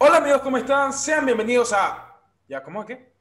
Hola 0.00 0.18
amigos, 0.18 0.42
¿cómo 0.42 0.58
están? 0.58 0.92
Sean 0.92 1.26
bienvenidos 1.26 1.72
a... 1.72 2.16
¿Ya 2.46 2.62
cómo 2.62 2.82
es 2.82 2.86
qué? 2.86 3.12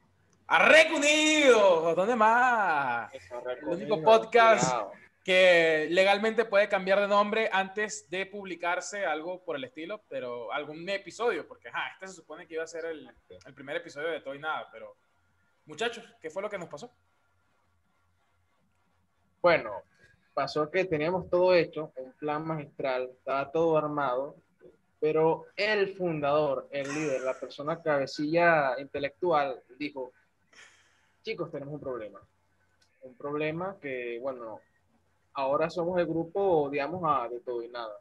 A 0.46 0.70
Recunidos. 0.70 1.96
¿Dónde 1.96 2.15
más? 2.15 3.12
El 3.12 3.68
único 3.68 4.04
podcast 4.04 4.76
que 5.24 5.88
legalmente 5.90 6.46
puede 6.46 6.70
cambiar 6.70 7.00
de 7.02 7.08
nombre 7.08 7.50
antes 7.52 8.08
de 8.12 8.28
publicarse 8.28 9.08
algo 9.08 9.44
por 9.44 9.55
el 9.55 9.63
estilo, 9.63 10.04
pero 10.08 10.54
algún 10.54 10.88
episodio, 10.88 11.48
porque 11.48 11.70
ajá, 11.70 11.93
este 11.93 12.09
se 12.09 12.13
supone 12.13 12.45
que 12.45 12.54
iba 12.54 12.63
a 12.63 12.68
ser 12.68 12.86
el, 12.86 13.09
el 13.44 13.54
primer 13.55 13.78
episodio 13.78 14.09
de 14.09 14.21
Todo 14.21 14.36
y 14.36 14.39
Nada, 14.39 14.70
pero 14.71 14.96
muchachos, 15.66 16.05
¿qué 16.21 16.30
fue 16.30 16.44
lo 16.44 16.50
que 16.50 16.59
nos 16.59 16.70
pasó? 16.70 16.94
Bueno, 19.41 19.82
pasó 20.36 20.70
que 20.70 20.86
teníamos 20.86 21.28
todo 21.28 21.55
hecho, 21.55 21.91
un 21.96 22.14
plan 22.14 22.46
magistral, 22.46 23.09
estaba 23.18 23.52
todo 23.52 23.75
armado, 23.80 24.36
pero 25.08 25.46
el 25.55 25.96
fundador, 25.96 26.68
el 26.70 26.94
líder, 26.94 27.21
la 27.21 27.34
persona 27.34 27.82
cabecilla 27.82 28.78
intelectual 28.78 29.64
dijo, 29.79 30.11
chicos, 31.24 31.50
tenemos 31.50 31.75
un 31.75 31.79
problema. 31.79 32.20
Un 33.03 33.16
problema 33.16 33.78
que, 33.80 34.20
bueno, 34.20 34.59
ahora 35.31 35.70
somos 35.70 35.98
el 35.98 36.08
grupo, 36.08 36.70
digamos, 36.70 37.02
a 37.06 37.30
de 37.30 37.39
todo 37.39 37.64
y 37.64 37.70
nada. 37.70 37.98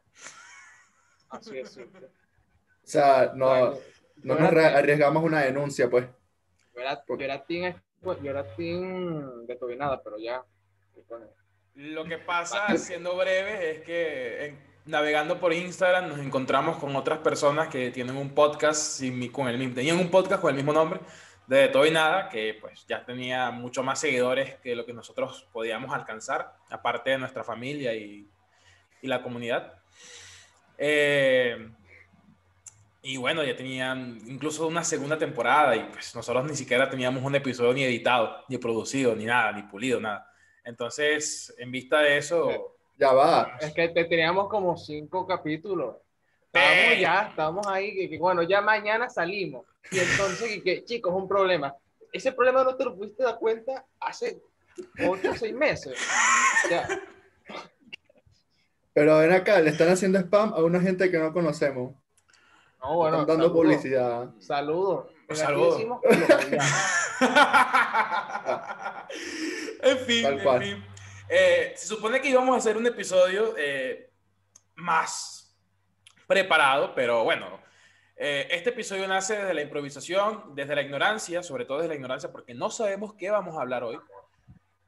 Así 1.29 1.57
es 1.57 1.69
simple. 1.69 2.07
O 2.07 2.09
sea, 2.83 3.31
no, 3.33 3.77
no 4.23 4.35
nos 4.35 4.51
arriesgamos 4.51 5.23
una 5.23 5.43
denuncia, 5.43 5.89
pues. 5.89 6.07
Yo 6.75 6.81
era, 6.81 7.05
yo 7.07 7.15
era, 7.19 7.45
team, 7.45 7.73
yo 8.03 8.31
era 8.31 8.55
team 8.57 9.45
de 9.45 9.55
todo 9.55 9.71
y 9.71 9.77
nada, 9.77 10.03
pero 10.03 10.17
ya. 10.17 10.43
Lo 11.73 12.03
que 12.03 12.17
pasa, 12.17 12.75
siendo 12.75 13.15
breve, 13.15 13.71
es 13.71 13.81
que 13.83 14.57
navegando 14.87 15.39
por 15.39 15.53
Instagram 15.53 16.07
nos 16.07 16.19
encontramos 16.19 16.77
con 16.77 16.95
otras 16.95 17.19
personas 17.19 17.67
que 17.67 17.91
tienen 17.91 18.15
un 18.15 18.29
podcast 18.29 19.01
con 19.31 19.47
el 19.47 19.57
mismo, 19.57 19.75
tenían 19.75 19.99
un 19.99 20.09
podcast 20.09 20.41
con 20.41 20.49
el 20.49 20.55
mismo 20.55 20.73
nombre 20.73 21.01
de 21.45 21.67
todo 21.69 21.85
y 21.85 21.91
nada, 21.91 22.29
que 22.29 22.57
pues 22.59 22.85
ya 22.87 23.05
tenía 23.05 23.51
mucho 23.51 23.83
más 23.83 23.99
seguidores 23.99 24.55
que 24.55 24.75
lo 24.75 24.85
que 24.85 24.93
nosotros 24.93 25.47
podíamos 25.51 25.93
alcanzar, 25.93 26.55
aparte 26.69 27.11
de 27.11 27.17
nuestra 27.17 27.43
familia 27.43 27.93
y, 27.93 28.27
y 29.01 29.07
la 29.07 29.21
comunidad. 29.21 29.73
Eh, 30.77 31.69
y 33.01 33.15
bueno, 33.17 33.43
ya 33.43 33.55
tenían 33.55 34.19
incluso 34.27 34.67
una 34.67 34.83
segunda 34.83 35.17
temporada 35.17 35.75
y 35.75 35.83
pues 35.85 36.13
nosotros 36.15 36.45
ni 36.45 36.55
siquiera 36.55 36.89
teníamos 36.89 37.23
un 37.23 37.35
episodio 37.35 37.73
ni 37.73 37.83
editado, 37.83 38.43
ni 38.49 38.57
producido, 38.57 39.15
ni 39.15 39.25
nada, 39.25 39.53
ni 39.53 39.63
pulido, 39.63 40.01
nada. 40.01 40.29
Entonces, 40.63 41.53
en 41.57 41.71
vista 41.71 41.99
de 41.99 42.17
eso... 42.17 42.76
Ya 42.97 43.13
va. 43.13 43.57
Es 43.59 43.73
que 43.73 43.89
te 43.89 44.05
teníamos 44.05 44.49
como 44.49 44.75
cinco 44.75 45.27
capítulos. 45.27 45.95
Estábamos 46.45 46.99
ya, 46.99 47.27
estábamos 47.29 47.67
ahí, 47.67 48.09
que, 48.09 48.17
bueno, 48.17 48.41
ya 48.41 48.61
mañana 48.61 49.09
salimos. 49.09 49.65
Y 49.91 49.99
entonces, 49.99 50.63
que, 50.63 50.83
chicos, 50.83 51.13
un 51.13 51.27
problema. 51.27 51.75
Ese 52.11 52.31
problema 52.31 52.63
no 52.63 52.75
te 52.75 52.85
lo 52.85 52.95
pudiste 52.95 53.23
dar 53.23 53.37
cuenta 53.37 53.85
hace 53.99 54.41
ocho 55.07 55.31
o 55.31 55.35
seis 55.35 55.53
meses. 55.53 55.99
Pero 58.93 59.19
ven 59.19 59.31
acá, 59.33 59.59
le 59.59 59.69
están 59.69 59.89
haciendo 59.89 60.17
spam 60.19 60.53
a 60.53 60.63
una 60.63 60.81
gente 60.81 61.11
que 61.11 61.19
no 61.19 61.31
conocemos. 61.31 61.93
No, 62.81 62.95
bueno. 62.95 63.21
Están 63.21 63.37
dando 63.37 63.53
publicidad. 63.53 64.31
Saludos. 64.39 65.07
Saludos. 65.31 65.81
en 69.81 69.97
fin, 69.99 70.25
en 70.25 70.39
fin. 70.39 70.83
Eh, 71.29 71.73
se 71.75 71.87
supone 71.87 72.21
que 72.21 72.29
íbamos 72.29 72.55
a 72.55 72.57
hacer 72.57 72.77
un 72.77 72.87
episodio 72.87 73.53
eh, 73.57 74.09
más 74.75 75.55
preparado, 76.25 76.93
pero 76.95 77.23
bueno, 77.23 77.59
eh, 78.15 78.47
este 78.51 78.69
episodio 78.69 79.07
nace 79.07 79.37
desde 79.37 79.53
la 79.53 79.61
improvisación, 79.61 80.55
desde 80.55 80.75
la 80.75 80.81
ignorancia, 80.81 81.43
sobre 81.43 81.65
todo 81.65 81.77
desde 81.77 81.89
la 81.89 81.95
ignorancia, 81.95 82.31
porque 82.31 82.53
no 82.53 82.69
sabemos 82.69 83.13
qué 83.13 83.29
vamos 83.29 83.57
a 83.57 83.61
hablar 83.61 83.83
hoy. 83.83 83.99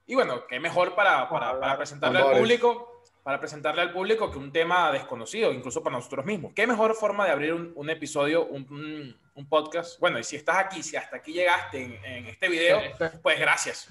Y 0.07 0.15
bueno, 0.15 0.47
qué 0.47 0.59
mejor 0.59 0.95
para, 0.95 1.29
para, 1.29 1.59
para 1.59 1.77
presentarle 1.77 2.19
al 2.19 2.37
público, 2.37 3.03
para 3.21 3.39
presentarle 3.39 3.81
al 3.81 3.93
público 3.93 4.31
que 4.31 4.39
un 4.39 4.51
tema 4.51 4.91
desconocido, 4.91 5.51
incluso 5.51 5.83
para 5.83 5.97
nosotros 5.97 6.25
mismos. 6.25 6.53
Qué 6.55 6.65
mejor 6.65 6.95
forma 6.95 7.25
de 7.25 7.31
abrir 7.31 7.53
un, 7.53 7.71
un 7.75 7.89
episodio, 7.91 8.47
un, 8.47 9.15
un, 9.35 9.49
podcast. 9.49 9.99
Bueno, 9.99 10.17
y 10.17 10.23
si 10.23 10.35
estás 10.35 10.57
aquí, 10.57 10.81
si 10.81 10.95
hasta 10.95 11.17
aquí 11.17 11.33
llegaste 11.33 11.83
en, 11.83 12.03
en 12.03 12.25
este 12.25 12.49
video, 12.49 12.81
pues 13.21 13.39
gracias. 13.39 13.89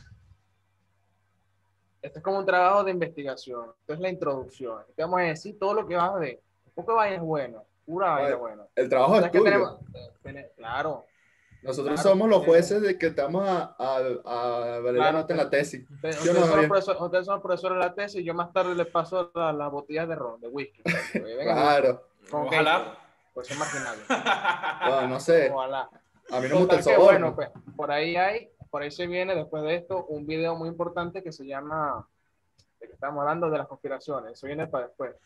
Esto 2.00 2.18
es 2.18 2.24
como 2.24 2.38
un 2.38 2.46
trabajo 2.46 2.84
de 2.84 2.92
investigación. 2.92 3.72
Esto 3.80 3.94
es 3.94 4.00
la 4.00 4.08
introducción. 4.08 4.82
Te 4.94 5.02
vamos 5.02 5.20
a 5.20 5.24
decir 5.24 5.58
todo 5.58 5.74
lo 5.74 5.86
que 5.86 5.96
vas 5.96 6.10
a 6.10 6.18
ver. 6.18 6.40
Poco 6.74 6.94
vaya 6.94 7.20
bueno 7.20 7.64
Pura 7.84 8.10
vaya 8.10 8.36
bueno. 8.36 8.68
El 8.76 8.88
trabajo 8.88 9.16
es 9.18 9.30
tuyo. 9.30 9.44
Tenemos, 9.44 9.78
claro. 10.56 11.06
Nosotros 11.62 12.00
somos 12.00 12.28
los 12.28 12.44
jueces 12.44 12.82
de 12.82 12.96
que 12.98 13.06
estamos 13.06 13.48
a, 13.48 13.74
a, 13.78 13.96
a 13.96 14.78
ver 14.80 14.94
la 14.94 15.10
nota 15.10 15.32
en 15.32 15.38
la 15.38 15.50
tesis. 15.50 15.90
Ustedes, 15.90 16.16
son 16.16 16.68
profesores, 16.68 17.26
son 17.26 17.42
profesores 17.42 17.78
de 17.78 17.84
la 17.84 17.94
tesis 17.94 18.20
y 18.20 18.24
yo 18.24 18.34
más 18.34 18.52
tarde 18.52 18.74
les 18.74 18.86
paso 18.86 19.30
las 19.34 19.54
la 19.54 19.68
botellas 19.68 20.08
de 20.08 20.14
ron, 20.14 20.40
de 20.40 20.48
whisky. 20.48 20.82
claro. 21.42 22.04
Ojalá. 22.30 22.98
Pues 23.34 23.50
imaginable. 23.50 24.02
No, 24.88 25.08
no 25.08 25.20
sé. 25.20 25.50
Ojalá. 25.50 25.88
A 26.30 26.40
mí 26.40 26.48
no 26.48 26.54
me 26.54 26.60
gusta 26.60 26.76
el 26.76 26.82
sabor. 26.82 27.04
Bueno, 27.04 27.34
pues, 27.34 27.48
por 27.76 27.90
ahí 27.90 28.16
hay, 28.16 28.50
por 28.70 28.82
ahí 28.82 28.90
se 28.90 29.06
viene 29.06 29.34
después 29.34 29.62
de 29.62 29.76
esto 29.76 30.04
un 30.06 30.26
video 30.26 30.56
muy 30.56 30.68
importante 30.68 31.22
que 31.22 31.32
se 31.32 31.46
llama, 31.46 32.06
de 32.80 32.86
que 32.86 32.94
estamos 32.94 33.20
hablando 33.20 33.50
de 33.50 33.58
las 33.58 33.66
conspiraciones. 33.66 34.32
Eso 34.32 34.46
viene 34.46 34.66
para 34.66 34.86
después 34.86 35.16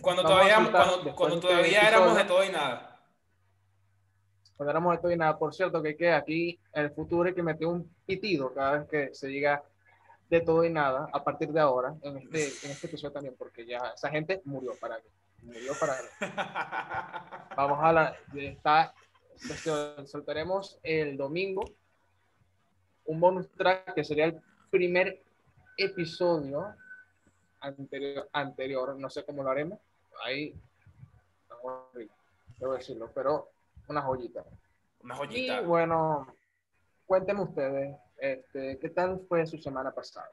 cuando 0.00 0.22
todavía, 0.22 0.56
cuando, 1.14 1.40
todavía 1.40 1.88
éramos 1.88 2.16
de 2.16 2.24
todo 2.24 2.44
y 2.44 2.50
nada. 2.50 3.00
Cuando 4.56 4.70
éramos 4.70 4.92
de 4.92 4.98
todo 5.02 5.12
y 5.12 5.16
nada. 5.16 5.38
Por 5.38 5.54
cierto, 5.54 5.82
que, 5.82 5.96
que 5.96 6.12
aquí 6.12 6.60
en 6.72 6.84
el 6.84 6.90
futuro 6.90 7.28
hay 7.28 7.34
que 7.34 7.42
meter 7.42 7.66
un 7.66 7.90
pitido 8.04 8.52
cada 8.52 8.78
vez 8.78 8.88
que 8.88 9.14
se 9.14 9.28
diga 9.28 9.62
de 10.28 10.40
todo 10.40 10.64
y 10.64 10.70
nada 10.70 11.08
a 11.12 11.24
partir 11.24 11.52
de 11.52 11.60
ahora, 11.60 11.94
en 12.02 12.18
este, 12.18 12.66
en 12.66 12.72
este 12.72 12.86
episodio 12.86 13.12
también, 13.12 13.34
porque 13.36 13.66
ya 13.66 13.92
esa 13.94 14.10
gente 14.10 14.40
murió 14.44 14.72
para 14.80 14.96
mí. 14.96 15.04
Murió 15.42 15.72
para 15.78 15.94
mí. 15.94 16.08
Vamos 17.56 17.78
a 17.82 17.92
la. 17.92 18.16
Está, 18.34 18.94
soltaremos 20.06 20.78
el 20.82 21.16
domingo 21.16 21.64
un 23.06 23.20
bonus 23.20 23.50
track 23.52 23.94
que 23.94 24.04
sería 24.04 24.26
el 24.26 24.40
primer 24.70 25.22
episodio 25.76 26.74
anterior, 27.60 28.28
anterior, 28.32 28.98
no 28.98 29.08
sé 29.10 29.24
cómo 29.24 29.42
lo 29.42 29.50
haremos, 29.50 29.78
ahí, 30.24 30.54
debo 32.58 32.74
decirlo, 32.74 33.10
pero 33.14 33.50
una 33.88 34.02
joyita. 34.02 34.44
Una 35.02 35.16
joyita. 35.16 35.60
Y 35.60 35.64
bueno, 35.64 36.34
cuéntenme 37.06 37.42
ustedes, 37.42 37.96
este, 38.18 38.78
¿qué 38.78 38.88
tal 38.90 39.20
fue 39.28 39.46
su 39.46 39.58
semana 39.58 39.92
pasada? 39.92 40.30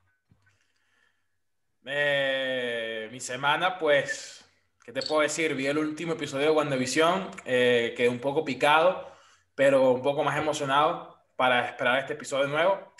Eh, 1.85 3.09
mi 3.11 3.19
semana, 3.19 3.77
pues, 3.79 4.45
¿qué 4.83 4.91
te 4.91 5.01
puedo 5.01 5.21
decir? 5.21 5.55
Vi 5.55 5.67
el 5.67 5.77
último 5.77 6.13
episodio 6.13 6.47
de 6.47 6.51
WandaVision, 6.51 7.31
eh, 7.45 7.93
quedé 7.95 8.09
un 8.09 8.19
poco 8.19 8.43
picado, 8.43 9.07
pero 9.55 9.91
un 9.91 10.01
poco 10.01 10.23
más 10.23 10.37
emocionado 10.37 11.18
para 11.39 11.65
esperar 11.65 11.99
este 11.99 12.15
episodio 12.15 12.49
nuevo. 12.49 12.93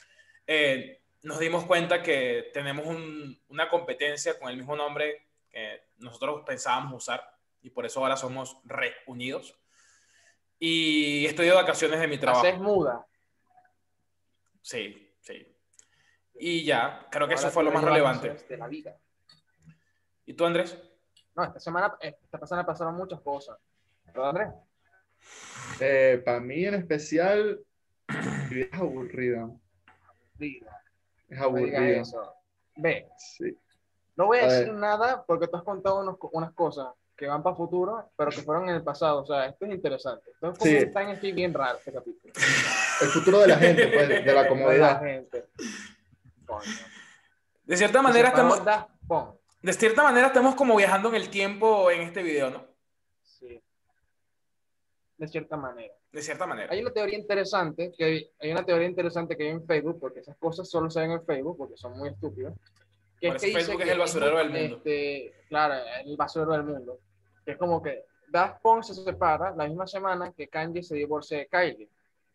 Eh, 0.48 1.02
nos 1.24 1.40
dimos 1.40 1.66
cuenta 1.66 2.02
que 2.02 2.52
tenemos 2.54 2.88
una 3.50 3.68
competencia 3.68 4.40
con 4.40 4.48
el 4.48 4.56
mismo 4.56 4.78
nombre 4.78 5.28
que 5.52 5.90
nosotros 5.98 6.44
pensábamos 6.46 7.04
usar 7.04 7.22
y 7.62 7.70
por 7.70 7.86
eso 7.86 8.00
ahora 8.00 8.16
somos 8.16 8.62
reunidos. 8.64 9.60
Y 10.58 11.26
estoy 11.26 11.48
de 11.48 11.52
vacaciones 11.52 12.00
de 12.00 12.08
mi 12.08 12.18
trabajo. 12.18 12.46
es 12.46 12.58
muda. 12.58 13.06
Sí, 14.62 15.14
sí. 15.20 15.54
Y 16.36 16.64
ya, 16.64 17.08
creo 17.12 17.28
que 17.28 17.34
eso 17.34 17.50
fue 17.50 17.66
lo 17.66 17.72
más 17.72 17.84
relevante. 17.84 18.38
De 18.48 18.56
la 18.56 18.70
vida. 18.70 18.98
¿Y 20.26 20.34
tú, 20.34 20.46
Andrés? 20.46 20.82
No, 21.36 21.44
esta 21.44 21.60
semana, 21.60 21.98
esta 22.00 22.48
semana 22.48 22.66
pasaron 22.66 22.96
muchas 22.96 23.20
cosas. 23.20 23.58
¿Tú, 24.14 24.24
Andrés? 24.24 24.48
Eh, 25.82 26.22
para 26.24 26.40
mí 26.40 26.64
en 26.64 26.76
especial, 26.76 27.66
es 28.52 28.74
aburrida. 28.74 29.42
Aburrida. 29.42 30.84
Es 31.28 31.40
aburrido. 31.40 32.04
Ve. 32.76 33.08
Sí. 33.18 33.58
No 34.16 34.26
voy 34.26 34.40
a, 34.40 34.48
decir 34.48 34.74
nada 34.74 35.24
porque 35.26 35.48
tú 35.48 35.58
has 35.58 35.64
contado 35.64 36.20
unas 36.34 36.52
cosas 36.54 36.88
que 37.16 37.28
van 37.28 37.44
para 37.44 37.56
futuro, 37.56 38.12
pero 38.16 38.32
que 38.32 38.42
fueron 38.42 38.70
en 38.70 38.76
el 38.76 38.84
pasado. 38.84 39.22
O 39.22 39.26
sea, 39.26 39.46
esto 39.46 39.66
es 39.66 39.72
interesante. 39.72 40.32
Esto 40.32 40.52
es 40.52 40.58
como 40.58 40.72
sí. 40.72 40.86
un 40.86 40.98
aquí 40.98 41.32
bien 41.32 41.54
raro 41.54 41.78
este 41.78 41.92
capítulo. 41.92 42.34
El 43.02 43.08
futuro 43.08 43.40
de 43.40 43.48
la 43.48 43.58
gente, 43.58 43.88
pues, 43.88 44.10
de 44.10 44.34
la 44.34 44.48
comodidad. 44.48 45.00
De, 45.02 45.06
la 45.06 45.14
gente. 45.14 45.46
de 47.64 47.78
cierta 47.78 48.02
manera 48.02 48.30
estamos... 48.30 48.62
De 49.62 49.74
cierta 49.74 50.04
manera 50.04 50.28
estamos 50.28 50.56
como 50.56 50.76
viajando 50.76 51.10
en 51.10 51.16
el 51.16 51.30
tiempo 51.30 51.92
en 51.92 52.02
este 52.02 52.24
video, 52.24 52.50
¿no? 52.50 52.66
Sí. 53.24 53.62
De 55.18 55.28
cierta 55.28 55.58
manera. 55.58 55.94
De 56.12 56.22
cierta 56.22 56.48
manera. 56.48 56.74
Hay 56.74 56.82
una 56.82 56.92
teoría 56.92 57.18
interesante, 57.18 57.92
que 57.96 58.32
hay, 58.40 58.52
una 58.52 58.66
teoría 58.66 58.88
interesante 58.88 59.38
que 59.38 59.44
hay 59.44 59.50
en 59.50 59.66
Facebook, 59.66 60.00
porque 60.00 60.22
esas 60.22 60.36
cosas 60.38 60.70
solo 60.70 60.90
se 60.90 61.02
ven 61.02 61.12
en 61.12 61.24
Facebook, 61.24 61.58
porque 61.58 61.78
son 61.78 61.98
muy 61.98 62.10
estúpidas. 62.10 62.54
Que 63.20 63.28
es 63.28 63.42
que 63.42 63.52
Facebook 63.52 63.82
es 63.82 63.90
el 63.90 64.00
basurero 64.00 64.38
del 64.40 64.50
mundo. 64.50 64.78
Este, 64.78 65.34
claro, 65.50 65.76
el 66.04 66.18
basurero 66.18 66.54
del 66.54 66.64
mundo. 66.64 67.00
Que 67.46 67.52
es 67.52 67.58
como 67.58 67.82
que 67.82 68.06
Daft 68.28 68.62
Punk 68.62 68.84
se 68.84 68.96
separa 68.96 69.54
la 69.56 69.68
misma 69.68 69.86
semana 69.86 70.32
que 70.32 70.48
Kanye 70.48 70.82
se 70.84 70.96
divorcia 70.96 71.38
de 71.38 71.48
Kylie. 71.48 71.90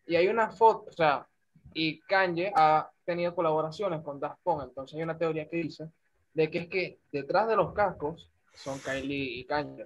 Y 0.07 0.15
hay 0.15 0.27
una 0.27 0.49
foto, 0.51 0.89
o 0.89 0.93
sea, 0.93 1.27
y 1.73 1.99
Kanye 2.01 2.51
ha 2.55 2.89
tenido 3.03 3.35
colaboraciones 3.35 4.01
con 4.01 4.19
Daft 4.19 4.39
Punk. 4.43 4.63
Entonces 4.63 4.95
hay 4.95 5.03
una 5.03 5.17
teoría 5.17 5.49
que 5.49 5.57
dice 5.57 5.89
de 6.33 6.49
que 6.49 6.59
es 6.59 6.67
que 6.67 6.99
detrás 7.11 7.47
de 7.47 7.55
los 7.55 7.73
cascos 7.73 8.29
son 8.53 8.79
Kylie 8.79 9.39
y 9.39 9.45
Kanye. 9.45 9.85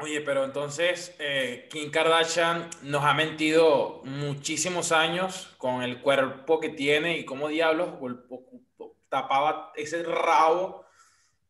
Oye, 0.00 0.20
pero 0.20 0.44
entonces 0.44 1.14
eh, 1.18 1.66
Kim 1.70 1.90
Kardashian 1.90 2.70
nos 2.82 3.02
ha 3.04 3.14
mentido 3.14 4.00
muchísimos 4.04 4.92
años 4.92 5.54
con 5.58 5.82
el 5.82 6.00
cuerpo 6.00 6.60
que 6.60 6.68
tiene 6.68 7.18
y 7.18 7.24
cómo 7.24 7.48
diablos 7.48 7.88
tapaba 9.08 9.72
ese 9.74 10.04
rabo. 10.04 10.84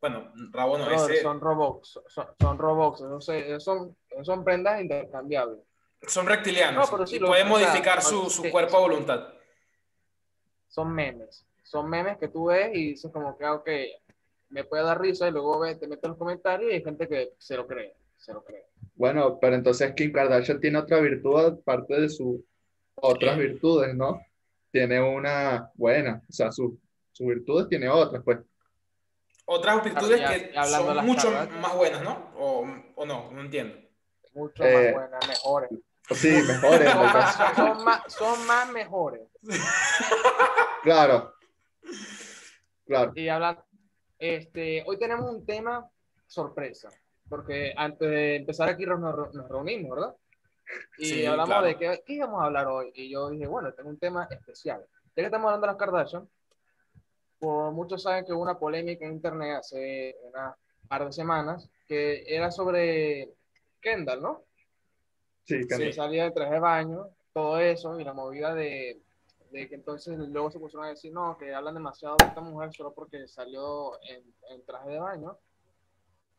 Bueno, 0.01 0.31
rabo 0.51 0.77
no, 0.79 0.85
Brother, 0.85 1.11
ese, 1.11 1.21
Son 1.21 1.39
robots, 1.39 1.99
son, 2.07 2.25
son 2.39 2.57
robots, 2.57 3.01
entonces 3.01 3.63
son, 3.63 3.95
son 4.23 4.43
prendas 4.43 4.81
intercambiables. 4.81 5.59
son 6.07 6.25
reptilianos 6.25 6.89
No, 6.89 6.97
pero 6.97 7.05
sí 7.05 7.17
y 7.17 7.19
lo- 7.19 7.27
puede 7.27 7.43
o 7.43 7.45
sea, 7.45 7.51
modificar 7.67 8.01
su, 8.01 8.23
no, 8.23 8.29
su 8.29 8.41
sí. 8.43 8.49
cuerpo 8.49 8.77
a 8.77 8.79
voluntad. 8.79 9.33
Son 10.69 10.91
memes. 10.91 11.45
Son 11.63 11.87
memes 11.87 12.17
que 12.17 12.29
tú 12.29 12.45
ves 12.45 12.71
y 12.73 12.91
dices 12.91 13.11
como 13.11 13.37
que, 13.37 13.45
ah, 13.45 13.53
ok, 13.53 13.69
me 14.49 14.63
puede 14.63 14.81
dar 14.83 14.99
risa 14.99 15.27
y 15.27 15.31
luego 15.31 15.59
ves, 15.59 15.79
te 15.79 15.85
metes 15.87 16.05
en 16.05 16.09
los 16.11 16.17
comentarios 16.17 16.71
y 16.71 16.75
hay 16.75 16.83
gente 16.83 17.07
que 17.07 17.33
se 17.37 17.55
lo 17.57 17.67
cree, 17.67 17.93
se 18.19 18.33
lo 18.33 18.43
cree. 18.43 18.65
Bueno, 18.95 19.39
pero 19.39 19.55
entonces 19.55 19.93
Kim 19.95 20.11
Kardashian 20.11 20.59
tiene 20.59 20.77
otra 20.77 20.99
virtud 20.99 21.37
aparte 21.61 22.01
de 22.01 22.09
sus 22.09 22.41
otras 22.95 23.35
¿Qué? 23.37 23.41
virtudes, 23.43 23.95
¿no? 23.95 24.21
Tiene 24.71 25.01
una 25.01 25.71
buena, 25.75 26.21
o 26.29 26.31
sea, 26.31 26.51
su- 26.51 26.77
sus 27.11 27.27
virtudes 27.27 27.67
tiene 27.69 27.89
otras, 27.89 28.21
pues. 28.23 28.39
Otras 29.45 29.83
virtudes 29.83 30.19
ya- 30.19 30.27
que 30.33 30.51
ya 30.53 30.63
son 30.65 31.05
mucho 31.05 31.31
Kardashian. 31.31 31.61
más 31.61 31.75
buenas, 31.75 32.03
¿no? 32.03 32.31
O, 32.37 32.67
o 32.95 33.05
no, 33.05 33.31
no 33.31 33.41
entiendo. 33.41 33.75
Mucho 34.33 34.63
Eh, 34.63 34.91
más 34.91 34.93
buenas, 34.93 35.27
mejores. 35.27 35.69
Sí, 36.11 36.29
mejores, 36.29 36.91
Son 36.91 37.01
lo 37.05 37.07
que- 37.11 37.17
más, 37.17 37.35
son- 37.35 37.55
son 37.55 37.83
más, 37.85 38.13
son 38.13 38.47
más 38.47 38.71
mejores. 38.71 39.21
claro. 40.83 41.33
Claro. 42.85 43.11
Y 43.15 43.27
hablando, 43.29 43.63
este, 44.17 44.83
hoy 44.87 44.97
tenemos 44.97 45.29
un 45.31 45.45
tema 45.45 45.89
sorpresa, 46.27 46.89
porque 47.29 47.73
antes 47.75 48.09
de 48.09 48.35
empezar 48.37 48.69
aquí 48.69 48.85
nos, 48.85 48.99
nos 49.33 49.47
reunimos, 49.49 49.91
¿verdad? 49.91 50.15
Y 50.97 51.05
Sí, 51.05 51.25
hablamos 51.25 51.49
claro. 51.49 51.67
de 51.67 51.77
qué, 51.77 52.03
qué 52.05 52.13
íbamos 52.13 52.41
a 52.41 52.45
hablar 52.45 52.67
hoy. 52.67 52.91
Y 52.95 53.09
yo 53.09 53.29
dije, 53.29 53.47
bueno, 53.47 53.73
tengo 53.73 53.89
un 53.89 53.97
tema 53.97 54.27
especial. 54.29 54.81
Ya 55.15 55.15
que 55.15 55.25
estamos 55.25 55.45
hablando 55.47 55.67
de 55.67 55.73
las 55.73 55.79
Kardashian, 55.79 56.29
por 57.39 57.71
muchos 57.71 58.03
saben 58.03 58.25
que 58.25 58.33
hubo 58.33 58.41
una 58.41 58.59
polémica 58.59 59.05
en 59.05 59.13
internet 59.13 59.57
hace 59.59 60.15
unas 60.23 60.55
par 60.87 61.05
de 61.05 61.11
semanas 61.11 61.69
que 61.87 62.23
era 62.27 62.51
sobre 62.51 63.29
Kendall, 63.81 64.21
¿no? 64.21 64.43
Sí, 65.43 65.59
que 65.61 65.67
Kendall. 65.67 65.93
salía 65.93 66.23
de 66.25 66.31
traje 66.31 66.53
de 66.53 66.59
baño, 66.59 67.07
todo 67.33 67.59
eso, 67.59 67.99
y 67.99 68.03
la 68.03 68.13
movida 68.13 68.53
de, 68.53 69.01
de 69.51 69.67
que 69.69 69.75
entonces 69.75 70.17
luego 70.19 70.51
se 70.51 70.59
pusieron 70.59 70.85
a 70.85 70.89
decir, 70.89 71.11
no, 71.13 71.37
que 71.37 71.53
hablan 71.53 71.73
demasiado 71.75 72.15
de 72.19 72.25
esta 72.27 72.41
mujer 72.41 72.73
solo 72.73 72.93
porque 72.93 73.27
salió 73.27 73.99
en, 74.03 74.23
en 74.51 74.65
traje 74.65 74.89
de 74.89 74.99
baño, 74.99 75.37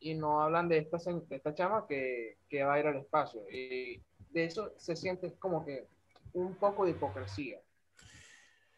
y 0.01 0.15
no 0.15 0.41
hablan 0.41 0.67
de 0.67 0.79
esta, 0.79 0.97
de 0.97 1.35
esta 1.35 1.53
chama 1.53 1.85
que, 1.87 2.37
que 2.49 2.63
va 2.63 2.73
a 2.73 2.79
ir 2.79 2.87
al 2.87 2.97
espacio. 2.97 3.41
Y 3.49 4.01
de 4.31 4.43
eso 4.45 4.73
se 4.77 4.95
siente 4.95 5.31
como 5.39 5.63
que 5.63 5.87
un 6.33 6.55
poco 6.55 6.83
de 6.85 6.91
hipocresía. 6.91 7.59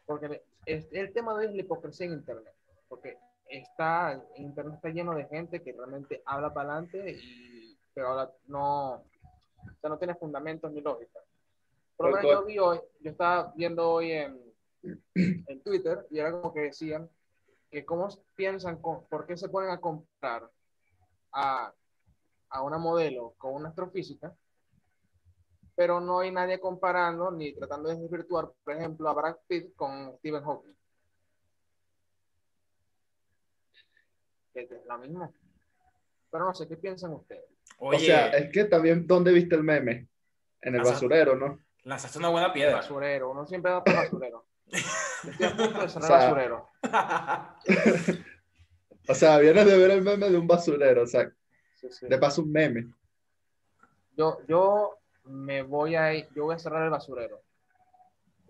Porque 0.06 0.42
el, 0.66 0.86
el 0.92 1.12
tema 1.12 1.32
de 1.32 1.40
hoy 1.40 1.46
es 1.46 1.54
la 1.56 1.62
hipocresía 1.62 2.06
en 2.06 2.12
Internet. 2.12 2.52
Porque 2.88 3.16
está, 3.48 4.22
Internet 4.36 4.74
está 4.76 4.90
lleno 4.90 5.14
de 5.14 5.24
gente 5.26 5.62
que 5.62 5.72
realmente 5.72 6.22
habla 6.26 6.52
para 6.52 6.72
adelante, 6.72 7.18
pero 7.94 8.08
habla- 8.10 8.32
no, 8.46 8.92
o 8.94 9.04
sea, 9.80 9.88
no 9.90 9.98
tiene 9.98 10.14
fundamentos 10.14 10.70
ni 10.72 10.80
lógica. 10.80 11.20
Por 11.96 12.06
lo 12.10 12.16
menos 12.16 12.30
yo 12.40 12.46
vi 12.46 12.58
hoy, 12.58 12.80
yo 13.00 13.10
estaba 13.12 13.52
viendo 13.56 13.88
hoy 13.90 14.12
en, 14.12 14.40
en 15.14 15.62
Twitter 15.62 16.06
y 16.10 16.18
era 16.18 16.32
como 16.32 16.52
que 16.52 16.60
decían 16.60 17.08
que 17.70 17.84
cómo 17.84 18.08
piensan, 18.34 18.80
con- 18.82 19.06
por 19.06 19.26
qué 19.26 19.36
se 19.36 19.48
ponen 19.48 19.70
a 19.70 19.80
comprar 19.80 20.50
a, 21.34 21.72
a 22.50 22.62
una 22.62 22.78
modelo 22.78 23.34
con 23.36 23.54
una 23.54 23.68
astrofísica, 23.68 24.34
pero 25.74 26.00
no 26.00 26.20
hay 26.20 26.30
nadie 26.30 26.60
comparando 26.60 27.30
ni 27.30 27.52
tratando 27.52 27.88
de 27.88 27.96
desvirtuar, 27.96 28.52
por 28.62 28.74
ejemplo, 28.74 29.08
a 29.08 29.12
Brad 29.12 29.36
Pitt 29.46 29.74
con 29.74 30.16
Stephen 30.18 30.44
Hawking. 30.44 30.76
Que 34.52 34.60
es 34.60 34.70
lo 34.86 34.98
mismo. 34.98 35.34
Pero 36.30 36.44
no 36.46 36.54
sé, 36.54 36.68
¿qué 36.68 36.76
piensan 36.76 37.12
ustedes? 37.12 37.44
Oye, 37.78 37.96
O 37.96 38.00
sea, 38.00 38.28
es 38.28 38.52
que 38.52 38.64
también, 38.64 39.06
¿dónde 39.06 39.32
viste 39.32 39.56
el 39.56 39.64
meme? 39.64 40.08
En 40.60 40.74
el 40.76 40.80
Ajá. 40.80 40.90
basurero, 40.92 41.36
¿no? 41.36 41.58
lanzaste 41.84 42.18
una 42.18 42.28
buena 42.30 42.52
piedra. 42.52 42.76
Basurero, 42.76 43.30
uno 43.30 43.46
siempre 43.46 43.70
da 43.70 43.84
para 43.84 44.00
basurero. 44.04 44.46
Estoy 44.72 45.46
a 45.46 45.56
punto 45.56 45.82
de 45.82 45.88
cerrar 45.88 46.04
O 46.04 46.06
sea, 46.06 46.16
basurero. 46.18 46.70
O 49.08 49.14
sea, 49.14 49.38
vienes 49.38 49.66
de 49.66 49.76
ver 49.76 49.90
el 49.90 50.02
meme 50.02 50.30
de 50.30 50.38
un 50.38 50.46
basurero, 50.46 51.02
o 51.02 51.06
sea, 51.06 51.30
Sí, 51.74 51.88
sí. 51.90 52.06
de 52.08 52.18
paso 52.18 52.42
un 52.42 52.52
meme. 52.52 52.86
Yo, 54.16 54.38
yo 54.48 54.98
me 55.24 55.62
voy 55.62 55.96
a 55.96 56.14
ir- 56.14 56.28
yo 56.34 56.44
voy 56.44 56.54
a 56.54 56.58
cerrar 56.58 56.84
el 56.84 56.90
basurero. 56.90 57.42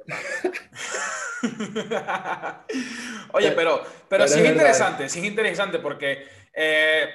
Oye, 3.32 3.52
pero, 3.52 3.82
pero 3.82 3.88
pero 4.08 4.28
sí 4.28 4.38
es 4.40 4.44
es 4.44 4.50
interesante, 4.52 5.08
sí 5.08 5.18
es 5.20 5.24
interesante 5.24 5.78
porque 5.78 6.26
eh, 6.52 7.08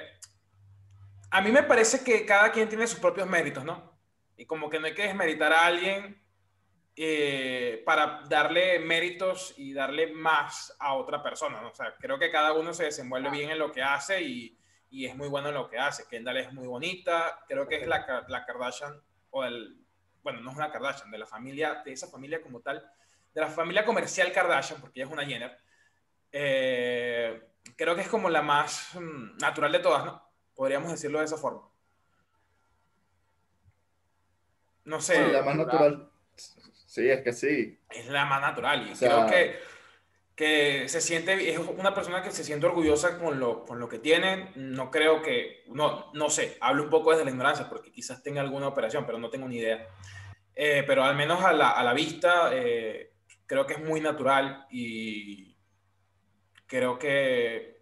a 1.30 1.40
mí 1.40 1.50
me 1.50 1.62
parece 1.62 2.02
que 2.04 2.24
cada 2.26 2.50
quien 2.52 2.68
tiene 2.68 2.86
sus 2.86 2.98
propios 2.98 3.28
méritos, 3.28 3.64
¿no? 3.64 3.90
Y 4.36 4.46
como 4.46 4.68
que 4.70 4.78
no 4.78 4.86
hay 4.86 4.94
que 4.94 5.02
desmeritar 5.04 5.52
a 5.52 5.66
alguien 5.66 6.20
eh, 7.02 7.82
para 7.86 8.24
darle 8.28 8.78
méritos 8.78 9.54
y 9.56 9.72
darle 9.72 10.12
más 10.12 10.76
a 10.78 10.92
otra 10.92 11.22
persona, 11.22 11.62
¿no? 11.62 11.70
O 11.70 11.74
sea, 11.74 11.94
creo 11.98 12.18
que 12.18 12.30
cada 12.30 12.52
uno 12.52 12.74
se 12.74 12.84
desenvuelve 12.84 13.30
bien 13.30 13.48
en 13.48 13.58
lo 13.58 13.72
que 13.72 13.82
hace 13.82 14.20
y, 14.20 14.58
y 14.90 15.06
es 15.06 15.16
muy 15.16 15.28
bueno 15.28 15.48
en 15.48 15.54
lo 15.54 15.70
que 15.70 15.78
hace. 15.78 16.06
Kendall 16.06 16.36
es 16.36 16.52
muy 16.52 16.66
bonita, 16.66 17.42
creo 17.48 17.66
que 17.66 17.76
es 17.76 17.86
la, 17.86 18.26
la 18.28 18.44
Kardashian, 18.44 19.00
o 19.30 19.44
el, 19.44 19.78
bueno, 20.22 20.40
no 20.42 20.50
es 20.50 20.56
una 20.58 20.70
Kardashian, 20.70 21.10
de 21.10 21.16
la 21.16 21.26
familia, 21.26 21.80
de 21.82 21.92
esa 21.92 22.06
familia 22.06 22.42
como 22.42 22.60
tal, 22.60 22.86
de 23.32 23.40
la 23.40 23.48
familia 23.48 23.86
comercial 23.86 24.30
Kardashian, 24.30 24.78
porque 24.78 25.00
ella 25.00 25.06
es 25.06 25.12
una 25.14 25.24
Jenner, 25.24 25.58
eh, 26.32 27.48
creo 27.76 27.94
que 27.94 28.02
es 28.02 28.08
como 28.08 28.28
la 28.28 28.42
más 28.42 28.94
mm, 28.94 29.38
natural 29.38 29.72
de 29.72 29.78
todas, 29.78 30.04
¿no? 30.04 30.22
Podríamos 30.54 30.90
decirlo 30.90 31.20
de 31.20 31.24
esa 31.24 31.38
forma. 31.38 31.62
No 34.84 35.00
sé, 35.00 35.14
Sí, 35.14 35.32
la 35.32 35.42
más 35.42 35.56
natural. 35.56 36.10
Sí, 36.90 37.08
es 37.08 37.20
que 37.22 37.32
sí. 37.32 37.78
es 37.88 38.08
la 38.08 38.24
más 38.24 38.40
natural 38.40 38.88
y 38.88 38.90
O 38.90 38.96
sea- 38.96 39.08
creo 39.08 39.26
que, 39.28 39.58
que 40.34 40.88
se 40.88 41.00
siente, 41.00 41.48
es 41.52 41.56
una 41.56 41.94
persona 41.94 42.20
que 42.20 42.32
se 42.32 42.42
siente 42.42 42.66
orgullosa 42.66 43.16
con 43.16 43.38
lo, 43.38 43.64
con 43.64 43.78
lo 43.78 43.88
que 43.88 44.00
tiene. 44.00 44.50
No 44.56 44.90
creo 44.90 45.22
que, 45.22 45.62
no, 45.68 46.10
no 46.14 46.28
sé, 46.30 46.56
hablo 46.60 46.82
un 46.82 46.90
poco 46.90 47.12
desde 47.12 47.24
la 47.24 47.30
ignorancia 47.30 47.68
porque 47.68 47.92
quizás 47.92 48.24
tenga 48.24 48.40
alguna 48.40 48.66
operación, 48.66 49.06
pero 49.06 49.18
no 49.18 49.30
tengo 49.30 49.46
ni 49.46 49.58
idea. 49.58 49.86
Eh, 50.52 50.82
pero 50.84 51.04
al 51.04 51.14
menos 51.14 51.44
a 51.44 51.52
la, 51.52 51.70
a 51.70 51.84
la 51.84 51.94
vista, 51.94 52.50
eh, 52.52 53.12
creo 53.46 53.64
que 53.68 53.74
es 53.74 53.80
muy 53.84 54.00
natural 54.00 54.66
y 54.68 55.56
creo 56.66 56.98
que 56.98 57.78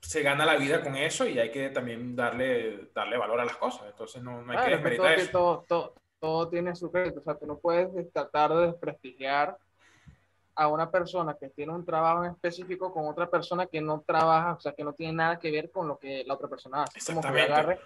se 0.00 0.22
gana 0.22 0.46
la 0.46 0.56
vida 0.56 0.80
con 0.82 0.96
eso 0.96 1.26
y 1.26 1.38
hay 1.38 1.50
que 1.50 1.68
también 1.68 2.16
darle, 2.16 2.88
darle 2.94 3.18
valor 3.18 3.38
a 3.40 3.44
las 3.44 3.58
cosas. 3.58 3.82
Entonces 3.90 4.22
no, 4.22 4.40
no 4.40 4.52
hay 4.52 4.58
que 4.60 4.64
Claro, 4.64 4.76
es 4.76 4.82
que 4.82 4.88
desmeritar 4.88 5.14
todo, 5.14 5.22
eso. 5.22 5.30
todo, 5.30 5.64
todo, 5.68 5.94
todo 6.20 6.48
tiene 6.48 6.74
su 6.76 6.90
crédito. 6.92 7.20
O 7.20 7.22
sea, 7.22 7.34
tú 7.34 7.46
no 7.46 7.58
puedes 7.58 8.12
tratar 8.12 8.54
de 8.54 8.66
desprestigiar 8.66 9.56
a 10.54 10.68
una 10.68 10.90
persona 10.90 11.34
que 11.34 11.48
tiene 11.48 11.72
un 11.72 11.84
trabajo 11.86 12.24
en 12.24 12.32
específico 12.32 12.92
con 12.92 13.08
otra 13.08 13.30
persona 13.30 13.66
que 13.66 13.80
no 13.80 14.02
trabaja, 14.06 14.52
o 14.52 14.60
sea, 14.60 14.72
que 14.72 14.84
no 14.84 14.92
tiene 14.92 15.14
nada 15.14 15.38
que 15.38 15.50
ver 15.50 15.70
con 15.70 15.88
lo 15.88 15.98
que 15.98 16.22
la 16.26 16.34
otra 16.34 16.48
persona 16.48 16.82
hace. 16.82 16.98
Como 17.14 17.22
que 17.22 17.28
yo 17.28 17.32
agarre, 17.54 17.80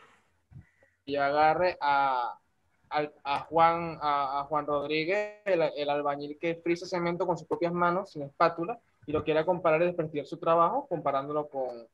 y 1.04 1.16
agarre 1.16 1.78
a, 1.80 2.38
al- 2.88 3.12
a 3.22 3.40
Juan, 3.40 3.98
a, 4.00 4.40
a 4.40 4.44
Juan 4.44 4.66
Rodríguez, 4.66 5.40
el, 5.44 5.62
el 5.62 5.90
albañil 5.90 6.38
que 6.38 6.56
frisa 6.56 6.86
cemento 6.86 7.26
con 7.26 7.38
sus 7.38 7.46
propias 7.46 7.72
manos, 7.72 8.10
sin 8.10 8.22
espátula, 8.22 8.78
y 9.06 9.12
lo 9.12 9.22
quiera 9.22 9.44
comparar 9.44 9.82
y 9.82 9.86
desprestigiar 9.86 10.26
su 10.26 10.38
trabajo 10.38 10.86
comparándolo 10.88 11.46
con, 11.48 11.86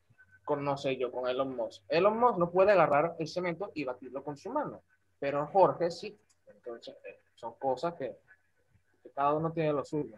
con, 0.44 0.64
no 0.64 0.76
sé 0.78 0.96
yo, 0.96 1.10
con 1.10 1.28
Elon 1.28 1.54
Musk. 1.56 1.82
Elon 1.88 2.18
Musk 2.18 2.38
no 2.38 2.50
puede 2.50 2.72
agarrar 2.72 3.16
el 3.18 3.26
cemento 3.28 3.70
y 3.74 3.84
batirlo 3.84 4.22
con 4.22 4.36
su 4.36 4.48
mano, 4.50 4.80
pero 5.18 5.46
Jorge 5.48 5.90
sí. 5.90 6.16
Eh, 6.76 7.20
son 7.34 7.54
cosas 7.58 7.94
que, 7.94 8.16
cada 9.14 9.34
uno 9.34 9.52
tiene 9.52 9.72
lo 9.72 9.84
suyo. 9.84 10.16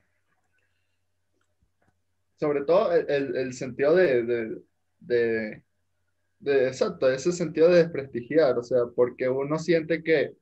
Sobre 2.37 2.65
todo 2.65 2.93
el, 2.93 3.37
el- 3.37 3.53
sentido 3.55 3.95
de, 3.95 4.23
de, 4.25 4.63
de, 5.01 5.63
de- 6.41 6.67
exacto, 6.69 7.11
ese 7.11 7.33
sentido 7.33 7.69
de 7.69 7.85
desprestigiar, 7.85 8.59
o 8.59 8.63
sea, 8.63 8.81
porque 8.95 9.29
uno 9.29 9.59
siente 9.59 10.03
que, 10.03 10.35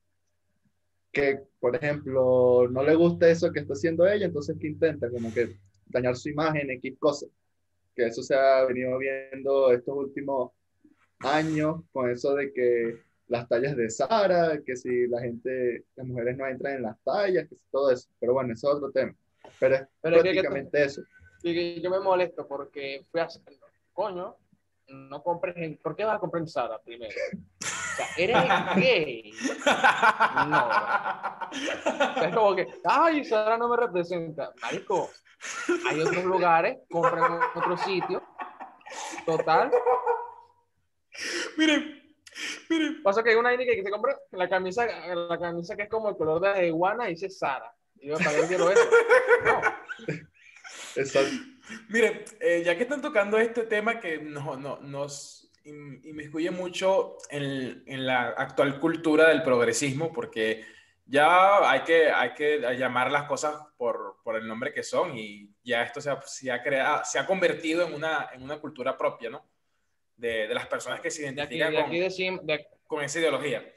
que, 1.13 1.41
por 1.59 1.77
ejemplo, 1.77 2.69
no 2.71 2.83
le 2.83 2.95
gusta 2.95 3.29
eso 3.29 3.53
que 3.53 3.61
está 3.61 3.75
haciendo 3.75 4.07
ella, 4.07 4.27
entonces 4.27 4.57
que 4.59 4.69
intenta 4.69 5.11
como 5.11 5.33
que 5.33 5.59
dañar 5.87 6.17
su 6.17 6.31
imagen, 6.31 6.71
X 6.71 6.97
cosas. 6.99 7.29
Que 7.95 8.07
eso 8.07 8.23
se 8.23 8.35
ha 8.35 8.65
venido 8.65 8.97
viendo 8.99 9.73
estos 9.73 9.95
últimos 9.97 10.53
años 11.19 11.83
con 11.93 12.09
eso 12.09 12.35
de 12.35 12.53
que 12.53 13.10
las 13.31 13.49
tallas 13.49 13.77
de 13.77 13.89
Sara, 13.89 14.61
que 14.67 14.77
si 14.77 15.07
la 15.07 15.21
gente, 15.21 15.85
las 15.97 16.07
mujeres 16.07 16.37
no 16.37 16.47
entran 16.47 16.75
en 16.75 16.83
las 16.83 17.01
tallas, 17.05 17.49
que 17.49 17.55
si 17.55 17.63
todo 17.71 17.91
eso. 17.93 18.09
Pero 18.19 18.33
bueno, 18.35 18.53
eso 18.53 18.69
es 18.71 18.75
otro 18.77 18.91
tema. 18.91 19.15
Pero 19.59 19.77
es 19.77 19.83
Pero 20.03 20.17
es 20.17 20.23
que- 20.23 20.29
prácticamente 20.33 20.85
eso. 20.85 21.03
Y 21.43 21.81
yo 21.81 21.91
me 21.91 22.01
molesto 22.01 22.47
porque 22.47 23.07
fui 23.11 23.21
a 23.21 23.29
coño, 23.95 24.37
no 24.89 25.23
compres 25.23 25.57
en, 25.57 25.79
¿por 25.79 25.95
qué 25.97 26.05
vas 26.05 26.17
a 26.17 26.19
comprar 26.19 26.43
en 26.43 26.49
Sara 26.49 26.79
primero? 26.81 27.15
O 27.63 27.97
sea, 27.97 28.07
eres 28.17 28.37
gay. 28.77 29.33
No. 30.49 30.67
O 30.67 32.15
sea, 32.15 32.29
es 32.29 32.35
como 32.35 32.55
que, 32.57 32.67
ay, 32.85 33.25
Sara 33.25 33.57
no 33.57 33.69
me 33.69 33.77
representa. 33.77 34.53
Marico, 34.61 35.09
hay 35.89 36.01
otros 36.01 36.25
lugares, 36.25 36.79
compra 36.91 37.27
en 37.27 37.59
otro 37.61 37.77
sitio. 37.79 38.23
Total. 39.25 39.71
Miren, 41.57 42.00
Pasa 43.03 43.23
que 43.23 43.31
hay 43.31 43.37
una 43.37 43.57
que 43.57 43.83
se 43.83 43.91
compra 43.91 44.19
la 44.33 44.49
camisa, 44.49 44.87
la 45.15 45.39
camisa 45.39 45.77
que 45.77 45.83
es 45.85 45.89
como 45.89 46.09
el 46.09 46.17
color 46.17 46.41
de 46.41 46.49
la 46.49 46.65
iguana 46.65 47.09
y 47.09 47.15
dice 47.15 47.29
Sara. 47.31 47.75
Y 48.01 48.09
yo, 48.09 48.19
¿para 48.19 48.33
qué 48.41 48.47
quiero 48.47 48.71
eso? 48.71 48.81
No. 49.45 49.61
Exacto. 50.97 51.35
Miren, 51.89 52.25
eh, 52.41 52.63
ya 52.65 52.77
que 52.77 52.83
están 52.83 53.01
tocando 53.03 53.39
este 53.39 53.65
tema 53.65 54.01
que 54.01 54.19
no, 54.19 54.57
no, 54.57 54.79
nos 54.81 55.51
in- 55.65 56.01
inmiscuye 56.05 56.51
mucho 56.51 57.17
en, 57.29 57.83
en 57.87 58.07
la 58.07 58.29
actual 58.31 58.81
cultura 58.81 59.29
del 59.29 59.43
progresismo, 59.43 60.13
porque 60.13 60.65
ya 61.07 61.69
hay 61.71 61.83
que, 61.83 62.11
hay 62.11 62.35
que 62.35 62.59
llamar 62.77 63.11
las 63.11 63.25
cosas 63.25 63.55
por, 63.77 64.17
por 64.25 64.37
el 64.37 64.47
nombre 64.49 64.73
que 64.73 64.83
son 64.83 65.17
y 65.17 65.53
ya 65.63 65.83
esto 65.83 66.01
se 66.01 66.11
ha, 66.11 66.21
se 66.23 66.51
ha, 66.51 66.63
crea- 66.63 67.05
se 67.05 67.19
ha 67.19 67.27
convertido 67.27 67.87
en 67.87 67.95
una, 67.95 68.31
en 68.33 68.43
una 68.43 68.59
cultura 68.59 68.97
propia, 68.97 69.31
¿no? 69.31 69.45
De, 70.21 70.47
de 70.49 70.55
las 70.55 70.67
personas 70.67 71.01
que 71.01 71.11
se 71.11 71.23
De 71.33 71.41
aquí, 71.41 71.57
identifican 71.57 71.73
de 71.73 71.79
aquí 71.79 72.37
con, 72.37 72.47
de, 72.47 72.67
con 72.87 73.03
esa 73.03 73.19
ideología. 73.21 73.73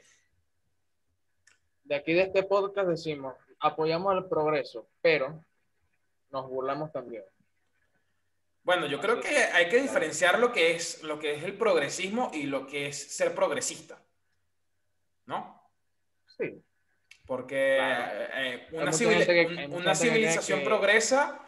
de 1.84 1.94
aquí 1.94 2.12
de 2.12 2.22
este 2.22 2.42
podcast 2.42 2.88
decimos, 2.88 3.34
apoyamos 3.60 4.14
el 4.14 4.26
progreso, 4.26 4.86
pero 5.00 5.42
nos 6.30 6.48
burlamos 6.50 6.92
también. 6.92 7.24
Bueno, 8.62 8.86
yo 8.86 9.00
creo 9.00 9.20
que 9.20 9.28
hay 9.36 9.68
que 9.68 9.80
diferenciar 9.80 10.38
lo 10.38 10.52
que 10.52 10.72
es, 10.72 11.02
lo 11.02 11.18
que 11.18 11.34
es 11.34 11.42
el 11.44 11.56
progresismo 11.56 12.30
y 12.34 12.44
lo 12.44 12.66
que 12.66 12.88
es 12.88 12.96
ser 13.16 13.34
progresista, 13.34 14.02
¿no? 15.26 15.62
Sí. 16.38 16.62
Porque 17.26 17.76
Claro. 17.78 18.24
eh, 18.34 18.68
una, 18.72 18.92
civil- 18.92 19.24
que- 19.26 19.94
civilización 19.94 20.58
que- 20.60 20.64
progresa 20.66 21.40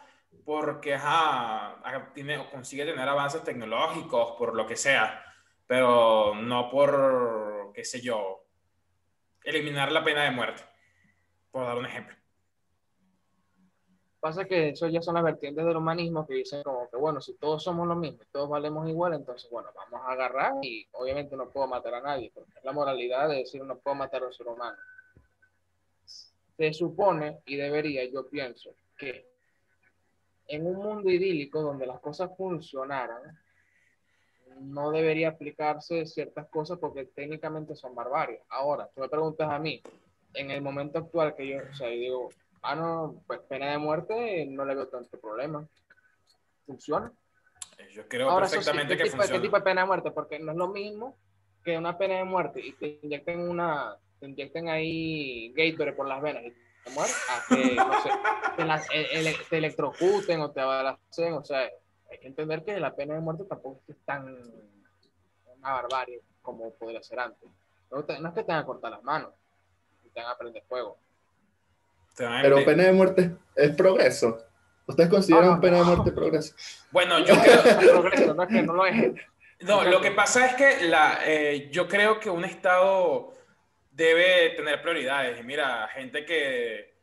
porque 0.47 0.93
ajá, 0.93 1.75
tiene, 2.13 2.49
consigue 2.49 2.85
tener 2.85 3.05
avances 3.05 3.43
tecnológicos, 3.43 4.31
por 4.37 4.55
lo 4.55 4.65
que 4.65 4.77
sea, 4.77 5.21
pero 5.67 6.35
no 6.35 6.69
por, 6.69 7.73
qué 7.73 7.83
sé 7.83 7.99
yo, 7.99 8.45
eliminar 9.43 9.91
la 9.91 10.05
pena 10.05 10.23
de 10.23 10.31
muerte, 10.31 10.63
por 11.51 11.65
dar 11.65 11.77
un 11.77 11.85
ejemplo. 11.85 12.15
Pasa 14.21 14.45
que 14.45 14.69
eso 14.69 14.87
ya 14.87 15.01
son 15.01 15.15
las 15.15 15.25
vertientes 15.25 15.65
del 15.65 15.75
humanismo 15.75 16.25
que 16.25 16.35
dicen 16.35 16.63
como 16.63 16.89
que, 16.89 16.95
bueno, 16.95 17.19
si 17.19 17.33
todos 17.33 17.61
somos 17.61 17.85
lo 17.85 17.97
mismo, 17.97 18.19
todos 18.31 18.47
valemos 18.47 18.87
igual, 18.87 19.15
entonces, 19.15 19.51
bueno, 19.51 19.67
vamos 19.75 20.07
a 20.07 20.13
agarrar 20.13 20.53
y 20.61 20.87
obviamente 20.93 21.35
no 21.35 21.49
puedo 21.49 21.67
matar 21.67 21.95
a 21.95 22.01
nadie, 22.01 22.31
porque 22.33 22.53
es 22.55 22.63
la 22.63 22.71
moralidad 22.71 23.27
de 23.27 23.39
decir 23.39 23.61
no 23.65 23.79
puedo 23.79 23.95
matar 23.97 24.23
a 24.23 24.27
un 24.27 24.33
ser 24.33 24.47
humano. 24.47 24.77
Se 26.05 26.71
supone, 26.71 27.41
y 27.45 27.57
debería, 27.57 28.09
yo 28.09 28.29
pienso, 28.29 28.73
que 28.97 29.36
en 30.47 30.65
un 30.65 30.75
mundo 30.75 31.09
idílico 31.09 31.61
donde 31.61 31.85
las 31.85 31.99
cosas 31.99 32.31
funcionaran, 32.37 33.37
no 34.61 34.91
debería 34.91 35.29
aplicarse 35.29 36.05
ciertas 36.05 36.47
cosas 36.47 36.79
porque 36.79 37.05
técnicamente 37.05 37.75
son 37.75 37.93
barbarie. 37.93 38.41
Ahora, 38.49 38.89
tú 38.93 39.01
me 39.01 39.09
preguntas 39.09 39.49
a 39.49 39.59
mí, 39.59 39.81
en 40.33 40.51
el 40.51 40.61
momento 40.61 40.99
actual 40.99 41.35
que 41.35 41.47
yo, 41.47 41.59
o 41.69 41.75
sea, 41.75 41.89
yo 41.89 41.95
digo, 41.95 42.29
ah, 42.61 42.75
no, 42.75 43.21
pues 43.27 43.39
pena 43.41 43.71
de 43.71 43.77
muerte 43.77 44.45
no 44.47 44.65
le 44.65 44.75
veo 44.75 44.87
tanto 44.87 45.19
problema. 45.19 45.67
Funciona. 46.65 47.11
Yo 47.93 48.07
creo 48.07 48.29
Ahora, 48.29 48.47
sí, 48.47 48.55
perfectamente 48.55 48.97
¿qué, 48.97 49.03
que 49.03 49.09
tipo, 49.09 49.17
qué 49.17 49.21
funciona. 49.23 49.41
tipo 49.41 49.57
de 49.57 49.63
pena 49.63 49.81
de 49.81 49.87
muerte? 49.87 50.11
Porque 50.11 50.39
no 50.39 50.51
es 50.51 50.57
lo 50.57 50.67
mismo 50.69 51.15
que 51.63 51.77
una 51.77 51.97
pena 51.97 52.15
de 52.15 52.23
muerte 52.23 52.59
y 52.65 52.73
te 52.73 52.99
inyecten 53.03 53.39
una, 53.39 53.95
te 54.19 54.27
inyecten 54.27 54.69
ahí 54.69 55.53
Gatorade 55.53 55.95
por 55.95 56.07
las 56.07 56.21
venas 56.21 56.43
y 56.43 56.53
te 56.87 56.93
mueres, 56.93 57.15
a 57.29 57.45
que, 57.47 57.75
no 57.75 58.01
sé, 58.01 58.09
te, 58.55 58.65
la- 58.65 58.83
ele- 58.91 59.35
te 59.49 59.57
electrocuten 59.57 60.41
o 60.41 60.51
te 60.51 60.61
abalacen, 60.61 61.33
o 61.33 61.43
sea, 61.43 61.59
hay 62.11 62.19
que 62.19 62.27
entender 62.27 62.63
que 62.63 62.79
la 62.79 62.95
pena 62.95 63.15
de 63.15 63.19
muerte 63.21 63.43
tampoco 63.43 63.81
es 63.87 63.97
tan 64.05 64.25
una 65.59 65.73
barbarie 65.73 66.21
como 66.41 66.71
podría 66.73 67.01
ser 67.03 67.19
antes. 67.19 67.49
No, 67.91 68.03
te- 68.03 68.19
no 68.19 68.29
es 68.29 68.33
que 68.35 68.43
te 68.43 68.51
van 68.51 68.61
a 68.61 68.65
cortar 68.65 68.91
las 68.91 69.03
manos, 69.03 69.31
te 70.13 70.21
van 70.21 70.31
a 70.31 70.37
prender 70.37 70.63
fuego. 70.67 70.97
Pero 72.15 72.63
pena 72.65 72.83
de 72.85 72.93
muerte 72.93 73.35
es 73.55 73.75
progreso. 73.75 74.39
¿Ustedes 74.87 75.09
consideran 75.09 75.55
No, 75.55 75.61
pena 75.61 75.77
de 75.79 75.83
muerte 75.83 76.11
progreso? 76.11 76.55
Bueno, 76.91 77.19
yo 77.19 77.35
creo, 77.41 77.61
Es 77.61 77.89
progreso, 77.89 78.33
no 78.33 78.43
es 78.43 78.49
que 78.49 78.61
no 78.63 78.73
lo 78.73 78.85
es. 78.85 79.13
No, 79.59 79.83
lo 79.83 79.99
que 80.01 80.11
pasa 80.11 80.45
es 80.45 80.53
que 80.55 80.87
la, 80.87 81.19
eh, 81.25 81.69
yo 81.71 81.87
creo 81.87 82.19
que 82.19 82.29
un 82.29 82.45
Estado 82.45 83.33
debe 83.97 84.51
tener 84.51 84.79
prioridades. 84.81 85.39
Y 85.39 85.43
mira, 85.43 85.87
gente 85.87 86.23
que 86.23 86.93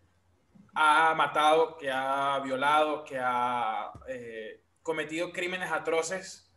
ha 0.75 1.13
matado, 1.15 1.77
que 1.77 1.91
ha 1.91 2.39
violado, 2.39 3.05
que 3.05 3.19
ha 3.21 3.91
eh, 4.09 4.61
cometido 4.83 5.33
crímenes 5.33 5.73
atroces, 5.73 6.49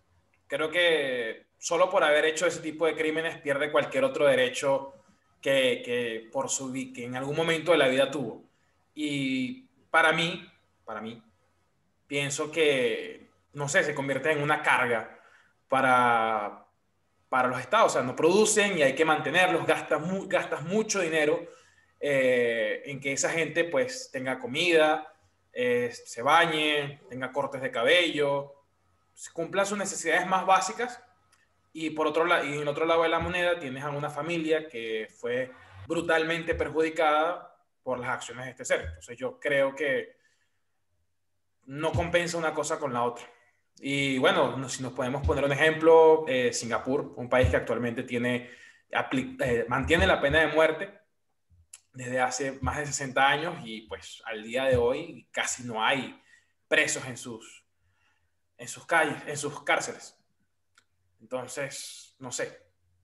creo 0.45 0.69
que 0.69 1.47
solo 1.57 1.89
por 1.89 2.03
haber 2.03 2.25
hecho 2.25 2.45
ese 2.45 2.61
tipo 2.61 2.85
de 2.85 2.95
crímenes 2.95 3.41
pierde 3.41 3.71
cualquier 3.71 4.03
otro 4.03 4.27
derecho 4.27 4.93
que, 5.41 5.81
que 5.83 6.29
por 6.31 6.49
su 6.49 6.71
que 6.71 7.05
en 7.05 7.15
algún 7.15 7.35
momento 7.35 7.71
de 7.71 7.79
la 7.79 7.87
vida 7.87 8.11
tuvo. 8.11 8.43
Y 8.93 9.63
para 9.89 10.11
mí, 10.11 10.47
para 10.85 11.01
mí, 11.01 11.21
pienso 12.05 12.51
que, 12.51 13.27
no 13.53 13.67
sé, 13.67 13.83
se 13.83 13.95
convierte 13.95 14.31
en 14.31 14.43
una 14.43 14.61
carga 14.61 15.19
para, 15.67 16.66
para 17.29 17.47
los 17.47 17.59
estados. 17.59 17.91
O 17.91 17.93
sea, 17.93 18.03
no 18.03 18.15
producen 18.15 18.77
y 18.77 18.81
hay 18.81 18.95
que 18.95 19.05
mantenerlos, 19.05 19.65
gastas, 19.65 20.01
gastas 20.27 20.63
mucho 20.63 20.99
dinero 21.01 21.45
eh, 21.99 22.83
en 22.85 22.99
que 22.99 23.13
esa 23.13 23.29
gente 23.29 23.63
pues 23.63 24.09
tenga 24.11 24.39
comida, 24.39 25.13
eh, 25.51 25.91
se 25.91 26.21
bañe, 26.21 27.01
tenga 27.09 27.31
cortes 27.31 27.61
de 27.61 27.71
cabello, 27.71 28.53
cumplan 29.33 29.65
sus 29.65 29.77
necesidades 29.77 30.27
más 30.27 30.45
básicas. 30.45 31.01
Y 31.73 31.91
por 31.91 32.07
otro 32.07 32.25
lado, 32.25 32.43
y 32.45 32.57
en 32.57 32.67
otro 32.67 32.85
lado 32.85 33.03
de 33.03 33.09
la 33.09 33.19
moneda 33.19 33.59
tienes 33.59 33.83
a 33.83 33.89
una 33.89 34.09
familia 34.09 34.67
que 34.67 35.07
fue 35.19 35.51
brutalmente 35.87 36.55
perjudicada 36.55 37.55
por 37.83 37.99
las 37.99 38.09
acciones 38.09 38.45
de 38.45 38.51
este 38.51 38.65
ser. 38.65 38.81
Entonces 38.81 39.17
yo 39.17 39.39
creo 39.39 39.75
que 39.75 40.17
no 41.65 41.91
compensa 41.91 42.37
una 42.37 42.53
cosa 42.53 42.79
con 42.79 42.93
la 42.93 43.03
otra. 43.03 43.25
Y 43.79 44.17
bueno, 44.17 44.57
no- 44.57 44.69
si 44.69 44.81
nos 44.81 44.93
podemos 44.93 45.25
poner 45.25 45.45
un 45.45 45.51
ejemplo, 45.51 46.25
eh, 46.27 46.51
Singapur, 46.53 47.13
un 47.15 47.29
país 47.29 47.49
que 47.49 47.57
actualmente 47.57 48.03
tiene, 48.03 48.49
eh, 48.91 49.65
mantiene 49.67 50.07
la 50.07 50.19
pena 50.19 50.39
de 50.39 50.47
muerte 50.47 50.99
desde 51.93 52.19
hace 52.19 52.57
más 52.61 52.77
de 52.77 52.85
60 52.87 53.27
años 53.27 53.55
y 53.63 53.81
pues 53.87 54.21
al 54.25 54.43
día 54.43 54.65
de 54.65 54.77
hoy 54.77 55.27
casi 55.31 55.63
no 55.63 55.83
hay 55.83 56.19
presos 56.67 57.05
en 57.07 57.17
sus, 57.17 57.65
en 58.57 58.67
sus 58.67 58.85
calles, 58.85 59.15
en 59.27 59.37
sus 59.37 59.63
cárceles. 59.63 60.17
Entonces, 61.21 62.15
no 62.19 62.31
sé. 62.31 62.61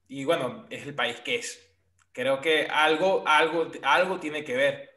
Y 0.08 0.26
bueno, 0.26 0.66
es 0.70 0.86
el 0.86 0.94
país 0.96 1.20
que 1.22 1.36
es. 1.36 1.72
Creo 2.12 2.42
que 2.42 2.68
algo, 2.68 3.24
algo, 3.26 3.72
algo 3.82 4.20
tiene 4.20 4.44
que 4.44 4.56
ver. 4.56 4.90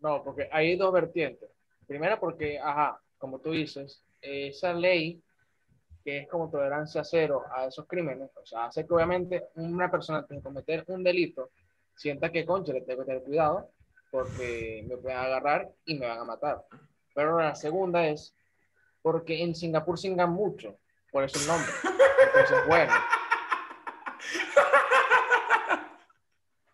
No, 0.00 0.22
porque 0.24 0.48
hay 0.50 0.76
dos 0.76 0.92
vertientes. 0.92 1.48
Primero 1.86 2.18
porque, 2.18 2.58
ajá, 2.58 3.00
como 3.18 3.38
tú 3.40 3.52
dices, 3.52 4.04
esa 4.22 4.72
ley 4.72 5.22
que 6.04 6.18
es 6.18 6.28
como 6.28 6.50
tolerancia 6.50 7.04
cero 7.04 7.44
a 7.54 7.66
esos 7.66 7.86
crímenes, 7.86 8.30
o 8.36 8.44
sea, 8.46 8.64
hace 8.66 8.86
que 8.86 8.92
obviamente 8.94 9.48
una 9.54 9.90
persona 9.90 10.18
antes 10.18 10.36
de 10.36 10.42
cometer 10.42 10.84
un 10.88 11.04
delito 11.04 11.50
sienta 11.94 12.32
que, 12.32 12.44
concha, 12.44 12.72
le 12.72 12.80
tengo 12.80 13.02
que 13.02 13.06
tener 13.06 13.22
cuidado 13.22 13.70
porque 14.10 14.84
me 14.88 14.96
pueden 14.96 15.18
agarrar 15.18 15.70
y 15.84 15.94
me 15.98 16.06
van 16.08 16.18
a 16.18 16.24
matar. 16.24 16.64
Pero 17.14 17.38
la 17.38 17.54
segunda 17.54 18.06
es 18.06 18.34
porque 19.00 19.42
en 19.42 19.54
Singapur 19.54 19.98
singan 19.98 20.30
mucho, 20.32 20.78
por 21.12 21.22
eso 21.24 21.38
el 21.38 21.46
nombre. 21.46 21.70
Entonces, 22.26 22.58
bueno. 22.66 22.92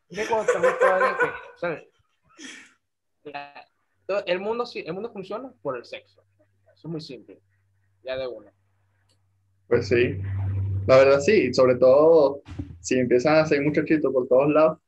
¿Qué 0.08 0.26
cuando 0.26 0.52
te 0.52 0.58
gusta 0.58 0.96
alguien 0.96 1.16
que, 1.20 1.26
o 1.26 1.58
sea, 1.58 1.82
la- 3.24 3.66
todo- 4.06 4.22
el 4.26 4.40
mundo 4.40 4.64
el 4.74 4.92
mundo 4.94 5.10
funciona 5.12 5.52
por 5.62 5.76
el 5.76 5.84
sexo. 5.84 6.24
Eso 6.78 6.86
es 6.86 6.92
muy 6.92 7.00
simple. 7.00 7.40
Ya 8.04 8.16
de 8.16 8.26
una. 8.28 8.52
Pues 9.66 9.88
sí, 9.88 10.16
la 10.86 10.96
verdad 10.96 11.20
sí, 11.20 11.52
sobre 11.52 11.74
todo 11.74 12.42
si 12.80 12.98
empiezan 12.98 13.34
a 13.34 13.40
hacer 13.42 13.60
muchachitos 13.62 14.12
por 14.12 14.28
todos 14.28 14.48
lados. 14.48 14.78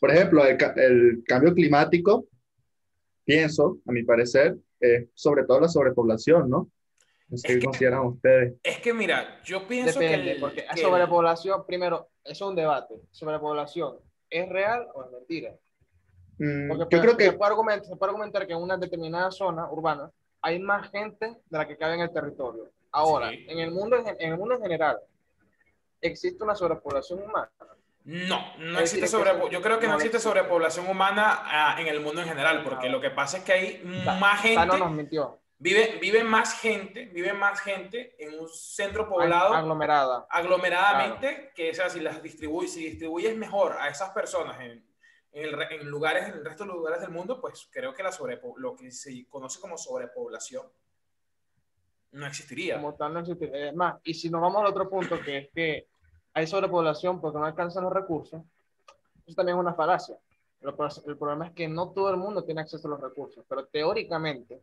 Por 0.00 0.10
ejemplo, 0.10 0.44
el, 0.46 0.56
el 0.76 1.22
cambio 1.26 1.52
climático, 1.54 2.24
pienso, 3.24 3.78
a 3.86 3.92
mi 3.92 4.02
parecer, 4.02 4.56
es 4.80 5.08
sobre 5.14 5.44
todo 5.44 5.60
la 5.60 5.68
sobrepoblación, 5.68 6.48
¿no? 6.48 6.70
No 7.28 7.36
sé 7.36 7.46
Es 7.48 7.58
que- 7.58 7.64
consideran 7.64 8.06
ustedes. 8.06 8.54
Es 8.62 8.78
que 8.80 8.94
mira, 8.94 9.40
yo 9.44 9.68
pienso 9.68 10.00
Depende, 10.00 10.24
que... 10.24 10.32
el- 10.32 10.40
porque 10.40 10.64
que 10.74 10.80
sobre 10.80 11.02
el- 11.02 11.08
población, 11.08 11.64
primero, 11.66 12.08
eso 12.24 12.46
es 12.46 12.50
un 12.50 12.56
debate. 12.56 12.94
Sobre 13.10 13.38
población, 13.38 13.98
¿es 14.30 14.48
real 14.48 14.86
o 14.94 15.04
es 15.04 15.10
mentira? 15.12 15.54
Mm, 16.38 16.68
Porque 16.68 16.82
yo 16.84 16.88
puede- 16.88 17.02
creo 17.02 17.12
se, 17.12 17.16
que 17.18 17.32
puede 17.36 17.50
argumentar, 17.50 17.84
se 17.86 17.96
puede 17.96 18.10
argumentar 18.10 18.46
que 18.46 18.54
en 18.54 18.62
una 18.62 18.78
determinada 18.78 19.30
zona 19.30 19.70
urbana 19.70 20.10
hay 20.42 20.58
más 20.58 20.90
gente 20.90 21.26
de 21.26 21.58
la 21.58 21.66
que 21.66 21.76
cabe 21.76 21.94
en 21.94 22.00
el 22.00 22.12
territorio. 22.12 22.70
Ahora, 22.92 23.30
Sí. 23.30 23.46
en, 23.48 23.58
el 23.58 23.70
mundo, 23.70 23.96
en, 23.96 24.32
el 24.32 24.38
mundo 24.38 24.54
en 24.56 24.62
general, 24.62 24.98
¿existe 26.00 26.42
una 26.42 26.54
sobrepoblación 26.54 27.22
humana? 27.22 27.50
No, 28.04 28.56
no 28.58 28.80
existe 28.80 29.06
sobre, 29.06 29.30
yo 29.50 29.60
creo 29.60 29.78
que 29.78 29.86
no 29.86 29.94
existe 29.94 30.18
sobrepoblación 30.18 30.88
humana 30.88 31.42
ah, 31.44 31.76
en 31.78 31.86
el 31.86 32.00
mundo 32.00 32.22
en 32.22 32.28
general, 32.28 32.62
porque 32.64 32.88
lo 32.88 33.00
que 33.00 33.10
pasa 33.10 33.38
es 33.38 33.44
que 33.44 33.52
hay 33.52 33.82
más 33.84 34.40
gente, 34.40 34.66
nos 34.78 34.90
mintió. 34.90 35.38
vive, 35.58 35.98
vive 36.00 36.24
más 36.24 36.58
gente, 36.58 37.04
vive 37.06 37.34
más 37.34 37.60
gente 37.60 38.16
en 38.18 38.40
un 38.40 38.48
centro 38.48 39.06
poblado 39.08 39.52
Aglomerada. 39.54 40.26
aglomeradamente, 40.30 41.52
que 41.54 41.70
o 41.70 41.74
sea, 41.74 41.90
si 41.90 42.00
las 42.00 42.22
distribuye, 42.22 42.66
si 42.68 42.84
distribuyes 42.88 43.36
mejor 43.36 43.76
a 43.78 43.88
esas 43.88 44.10
personas 44.10 44.58
en, 44.60 44.82
en, 45.32 45.44
el 45.44 45.62
en 45.72 45.88
lugares, 45.88 46.28
en 46.28 46.34
el 46.34 46.44
resto 46.44 46.64
de 46.64 46.68
los 46.68 46.76
lugares 46.76 47.00
del 47.00 47.10
mundo, 47.10 47.40
pues 47.40 47.68
creo 47.70 47.94
que 47.94 48.02
la 48.02 48.10
lo 48.56 48.76
que 48.76 48.90
se 48.90 49.26
conoce 49.28 49.60
como 49.60 49.78
sobrepoblación 49.78 50.66
no 52.12 52.26
existiría. 52.26 52.76
Como 52.76 52.94
tal, 52.94 53.14
no 53.14 53.20
existe. 53.20 53.68
Es 53.68 53.74
más, 53.74 54.00
y 54.04 54.14
si 54.14 54.30
nos 54.30 54.40
vamos 54.40 54.60
al 54.62 54.68
otro 54.68 54.88
punto, 54.88 55.20
que 55.20 55.38
es 55.38 55.48
que 55.50 55.88
hay 56.32 56.46
sobrepoblación 56.46 57.20
porque 57.20 57.38
no 57.38 57.44
alcanzan 57.44 57.84
los 57.84 57.92
recursos, 57.92 58.42
eso 59.26 59.36
también 59.36 59.56
es 59.56 59.60
una 59.60 59.74
falacia. 59.74 60.16
Pero 60.58 60.76
el 61.06 61.16
problema 61.16 61.46
es 61.46 61.52
que 61.52 61.68
no 61.68 61.90
todo 61.90 62.10
el 62.10 62.16
mundo 62.16 62.44
tiene 62.44 62.60
acceso 62.60 62.86
a 62.86 62.90
los 62.90 63.00
recursos, 63.00 63.44
pero 63.48 63.66
teóricamente, 63.66 64.60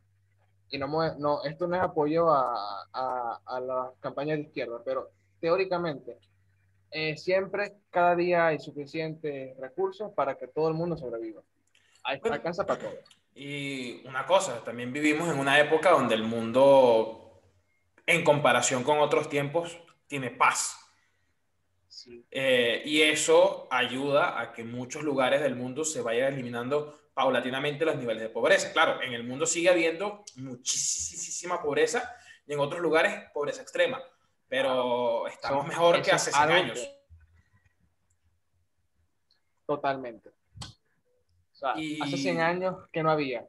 y 0.69 0.77
no, 0.77 0.87
no 1.17 1.43
esto 1.43 1.67
no 1.67 1.75
es 1.75 1.81
apoyo 1.81 2.29
a, 2.29 2.85
a, 2.93 3.39
a 3.45 3.59
las 3.59 3.93
campañas 3.99 4.37
de 4.37 4.43
izquierda, 4.43 4.79
pero 4.85 5.09
teóricamente, 5.39 6.19
eh, 6.91 7.17
siempre, 7.17 7.73
cada 7.89 8.15
día 8.15 8.47
hay 8.47 8.59
suficientes 8.59 9.57
recursos 9.57 10.11
para 10.13 10.37
que 10.37 10.47
todo 10.47 10.67
el 10.69 10.73
mundo 10.73 10.97
sobreviva. 10.97 11.41
Hay, 12.03 12.19
Bueno. 12.19 12.35
alcanza 12.35 12.65
para 12.65 12.79
todo. 12.79 12.93
Y 13.35 14.01
una 14.07 14.25
cosa, 14.25 14.63
también 14.63 14.91
vivimos 14.91 15.29
en 15.29 15.39
una 15.39 15.59
época 15.59 15.91
donde 15.91 16.15
el 16.15 16.23
mundo, 16.23 17.41
en 18.05 18.23
comparación 18.23 18.83
con 18.83 18.99
otros 18.99 19.29
tiempos, 19.29 19.77
tiene 20.07 20.31
paz. 20.31 20.79
Sí. 21.87 22.25
Eh, 22.31 22.81
y 22.85 23.01
eso 23.01 23.67
ayuda 23.69 24.39
a 24.39 24.53
que 24.53 24.63
muchos 24.63 25.03
lugares 25.03 25.41
del 25.41 25.55
mundo 25.55 25.83
se 25.83 26.01
vaya 26.01 26.27
eliminando 26.29 26.97
paulatinamente 27.13 27.83
los 27.83 27.97
niveles 27.97 28.21
de 28.23 28.29
pobreza. 28.29 28.71
Claro, 28.71 29.01
en 29.01 29.13
el 29.13 29.23
mundo 29.23 29.45
sigue 29.45 29.69
habiendo 29.69 30.23
muchísima 30.35 31.61
pobreza 31.61 32.15
y 32.45 32.53
en 32.53 32.59
otros 32.59 32.79
lugares 32.81 33.29
pobreza 33.33 33.61
extrema, 33.61 34.01
pero 34.49 35.27
estamos 35.27 35.59
Son- 35.61 35.67
mejor 35.69 36.01
que 36.01 36.11
hace 36.11 36.29
es 36.29 36.35
100 36.35 36.49
algo 36.49 36.63
años. 36.63 36.79
que- 36.79 36.97
Totalmente. 39.65 40.29
O 40.29 41.55
sea, 41.59 41.73
Y- 41.77 41.99
hace 42.01 42.17
100 42.17 42.39
años 42.39 42.75
que 42.91 43.03
no 43.03 43.11
había. 43.11 43.45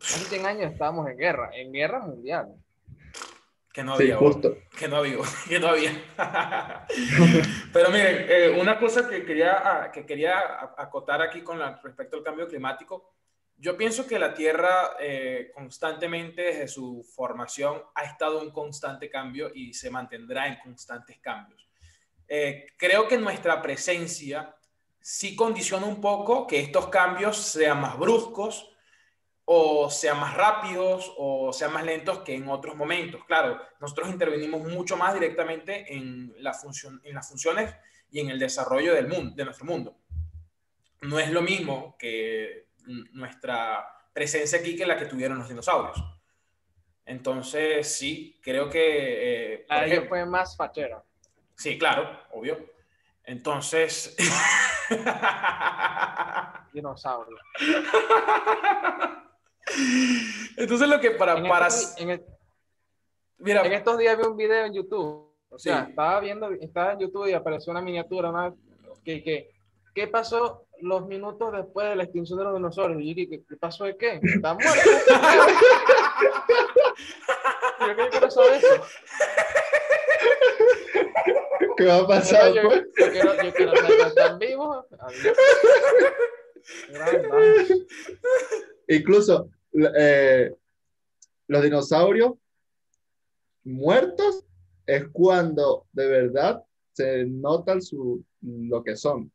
Hace 0.00 0.24
100 0.24 0.46
años 0.46 0.72
estábamos 0.72 1.08
en 1.08 1.16
guerra, 1.18 1.50
en 1.54 1.72
guerra 1.72 2.00
mundial. 2.00 2.54
Que 3.72 3.84
no 3.84 3.96
sí, 3.96 4.04
había. 4.04 4.16
justo. 4.16 4.56
Que 4.76 4.88
no 4.88 4.96
había, 4.96 5.16
que 5.48 5.60
no 5.60 5.68
había. 5.68 5.92
Pero 7.72 7.90
miren, 7.90 8.26
eh, 8.28 8.58
una 8.60 8.78
cosa 8.80 9.08
que 9.08 9.24
quería, 9.24 9.58
ah, 9.84 9.92
que 9.92 10.04
quería 10.04 10.60
acotar 10.76 11.22
aquí 11.22 11.42
con 11.42 11.58
la, 11.58 11.76
respecto 11.82 12.16
al 12.16 12.24
cambio 12.24 12.48
climático, 12.48 13.14
yo 13.60 13.76
pienso 13.76 14.06
que 14.06 14.18
la 14.18 14.32
Tierra 14.32 14.96
eh, 14.98 15.50
constantemente 15.54 16.42
desde 16.42 16.66
su 16.66 17.04
formación 17.14 17.82
ha 17.94 18.04
estado 18.04 18.42
en 18.42 18.50
constante 18.50 19.10
cambio 19.10 19.50
y 19.54 19.74
se 19.74 19.90
mantendrá 19.90 20.48
en 20.48 20.58
constantes 20.60 21.18
cambios. 21.18 21.68
Eh, 22.26 22.68
creo 22.78 23.06
que 23.06 23.18
nuestra 23.18 23.60
presencia 23.60 24.56
sí 24.98 25.36
condiciona 25.36 25.84
un 25.84 26.00
poco 26.00 26.46
que 26.46 26.58
estos 26.58 26.88
cambios 26.88 27.36
sean 27.36 27.82
más 27.82 27.98
bruscos 27.98 28.74
o 29.44 29.90
sean 29.90 30.18
más 30.18 30.34
rápidos 30.36 31.12
o 31.18 31.52
sean 31.52 31.74
más 31.74 31.84
lentos 31.84 32.20
que 32.20 32.34
en 32.34 32.48
otros 32.48 32.76
momentos. 32.76 33.24
Claro, 33.26 33.60
nosotros 33.78 34.08
intervenimos 34.08 34.62
mucho 34.62 34.96
más 34.96 35.12
directamente 35.12 35.92
en, 35.94 36.34
la 36.38 36.54
función, 36.54 36.98
en 37.04 37.14
las 37.14 37.28
funciones 37.28 37.74
y 38.10 38.20
en 38.20 38.30
el 38.30 38.38
desarrollo 38.38 38.94
del 38.94 39.08
mundo, 39.08 39.34
de 39.36 39.44
nuestro 39.44 39.66
mundo. 39.66 39.98
No 41.02 41.18
es 41.18 41.30
lo 41.30 41.42
mismo 41.42 41.96
que 41.98 42.69
nuestra 43.12 43.86
presencia 44.12 44.58
aquí 44.58 44.76
que 44.76 44.86
la 44.86 44.96
que 44.96 45.06
tuvieron 45.06 45.38
los 45.38 45.48
dinosaurios. 45.48 45.96
Entonces, 47.06 47.96
sí, 47.96 48.38
creo 48.42 48.68
que... 48.68 49.54
eh, 49.54 49.66
ejemplo- 49.68 50.08
fue 50.08 50.26
más 50.26 50.56
fachera. 50.56 51.02
Sí, 51.56 51.78
claro, 51.78 52.08
obvio. 52.32 52.58
Entonces... 53.24 54.16
Dinosaurio. 56.72 57.36
Entonces 60.56 60.88
lo 60.88 61.00
que 61.00 61.10
para... 61.12 61.36
En, 61.38 61.48
para 61.48 61.66
estos, 61.68 61.98
en 62.00 62.10
el- 62.10 62.24
mira, 63.38 63.64
en 63.64 63.72
estos 63.72 63.98
días 63.98 64.16
vi 64.18 64.24
un 64.24 64.36
video 64.36 64.64
en 64.66 64.74
YouTube. 64.74 65.28
O 65.48 65.58
sea, 65.58 65.84
Sí. 65.84 65.90
estaba 65.90 66.20
viendo, 66.20 66.50
estaba 66.52 66.92
en 66.92 67.00
YouTube 67.00 67.26
y 67.28 67.32
apareció 67.32 67.72
una 67.72 67.82
miniatura, 67.82 68.30
una, 68.30 68.54
que, 69.04 69.22
que, 69.22 69.50
¿qué 69.94 70.06
pasó 70.06 70.66
los 70.82 71.06
minutos 71.06 71.52
después 71.52 71.88
de 71.88 71.96
la 71.96 72.04
extinción 72.04 72.38
de 72.38 72.44
los 72.44 72.54
dinosaurios? 72.54 73.00
Y 73.00 73.08
yo 73.08 73.14
dije, 73.14 73.42
¿qué, 73.48 73.56
pasó 73.56 73.84
de 73.84 73.96
qué? 73.96 74.20
¿Están 74.22 74.56
muertos? 74.56 74.84
yo 77.80 78.10
quiero 78.10 78.30
saber 78.30 78.52
eso. 78.54 78.82
¿Qué 81.76 81.86
va 81.86 81.96
a 81.96 82.06
pasar? 82.06 82.52
yo, 82.52 82.62
pues? 82.62 82.84
yo 82.98 83.10
quiero, 83.10 83.42
yo 83.42 83.52
quiero 83.54 83.76
saber 83.76 83.96
que 83.96 84.02
están 84.02 84.38
vivos. 84.38 84.86
Incluso 88.88 89.48
eh, 89.96 90.54
los 91.46 91.62
dinosaurios 91.62 92.34
muertos 93.64 94.44
es 94.86 95.06
cuando 95.12 95.86
de 95.92 96.06
verdad 96.06 96.62
se 96.92 97.24
nota 97.24 97.80
su, 97.80 98.24
lo 98.42 98.82
que 98.82 98.96
son. 98.96 99.32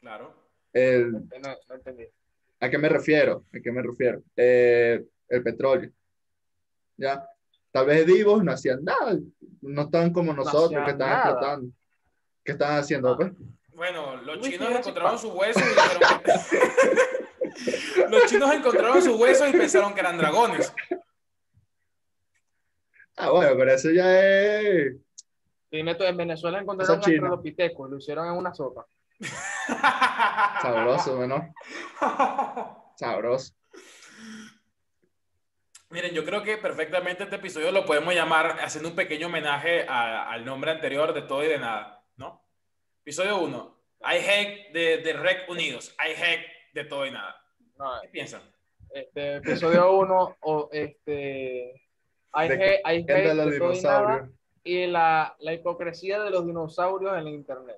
claro. 0.00 0.39
El, 0.72 1.12
No, 1.12 1.56
no 1.68 1.74
entendí. 1.74 2.06
¿A 2.60 2.68
qué 2.68 2.78
me 2.78 2.88
refiero? 2.88 3.44
¿A 3.54 3.60
qué 3.60 3.72
me 3.72 3.82
refiero? 3.82 4.22
Eh, 4.36 5.02
el 5.28 5.42
petróleo. 5.42 5.90
¿Ya? 6.96 7.26
Tal 7.70 7.86
vez 7.86 8.04
vivos 8.04 8.44
no 8.44 8.52
hacían 8.52 8.84
nada, 8.84 9.16
no 9.62 9.82
estaban 9.82 10.12
como 10.12 10.34
nosotros 10.34 10.84
que 10.84 10.90
estaban 10.90 10.98
nada. 10.98 11.30
explotando. 11.30 11.72
¿Qué 12.44 12.52
estaban 12.52 12.78
haciendo? 12.78 13.12
Ah. 13.12 13.16
Pues? 13.16 13.32
Bueno, 13.72 14.16
los 14.22 14.38
Uy, 14.38 14.50
chinos 14.50 14.70
encontraron 14.70 15.18
sus 15.18 15.32
huesos 15.32 15.62
y 15.62 15.68
dijeron 15.68 16.22
que... 16.24 16.32
Los 18.10 18.26
chinos 18.26 18.52
encontraron 18.52 19.02
sus 19.02 19.18
huesos 19.18 19.48
y 19.48 19.52
pensaron 19.52 19.94
que 19.94 20.00
eran 20.00 20.18
dragones. 20.18 20.72
Ah, 23.16 23.30
bueno, 23.30 23.52
pero 23.56 23.72
eso 23.72 23.90
ya 23.90 24.20
es. 24.20 24.96
Dime 25.70 25.94
tú, 25.94 26.04
en 26.04 26.16
Venezuela 26.16 26.60
encontraron 26.60 27.00
un 27.04 27.90
lo 27.90 27.98
hicieron 27.98 28.26
en 28.26 28.32
una 28.32 28.54
sopa. 28.54 28.86
Sabroso, 30.62 31.26
¿no? 31.26 31.52
Sabroso. 32.96 33.54
Miren, 35.90 36.12
yo 36.14 36.24
creo 36.24 36.42
que 36.42 36.56
perfectamente 36.58 37.24
este 37.24 37.36
episodio 37.36 37.72
lo 37.72 37.84
podemos 37.84 38.14
llamar 38.14 38.58
haciendo 38.60 38.90
un 38.90 38.94
pequeño 38.96 39.26
homenaje 39.26 39.86
a- 39.88 40.30
al 40.30 40.44
nombre 40.44 40.70
anterior 40.70 41.12
de 41.12 41.22
todo 41.22 41.42
y 41.42 41.48
de 41.48 41.58
nada, 41.58 42.04
¿no? 42.16 42.44
Episodio 43.02 43.38
1. 43.38 43.76
I 44.02 44.16
hate 44.18 44.72
de, 44.72 44.98
de 44.98 45.12
Rec 45.14 45.48
Unidos. 45.50 45.94
I 45.98 46.12
hate 46.12 46.46
de 46.74 46.84
todo 46.84 47.06
y 47.06 47.10
nada. 47.10 47.36
No, 47.76 48.00
¿Qué 48.02 48.08
piensan? 48.08 48.42
este, 48.94 49.36
episodio 49.36 49.92
1, 49.92 50.36
o 50.40 50.68
este. 50.72 51.88
Hay 52.32 52.48
De 52.48 52.54
hate, 52.84 53.06
de 53.06 53.14
hate 53.14 53.34
los 53.34 53.50
de 53.50 53.58
todo 53.58 53.72
y 53.72 53.80
nada, 53.82 53.98
dinosaurios. 54.00 54.30
y 54.62 54.86
la, 54.86 55.36
la 55.40 55.52
hipocresía 55.54 56.20
de 56.22 56.30
los 56.30 56.46
dinosaurios 56.46 57.12
en 57.14 57.18
el 57.26 57.28
internet. 57.34 57.76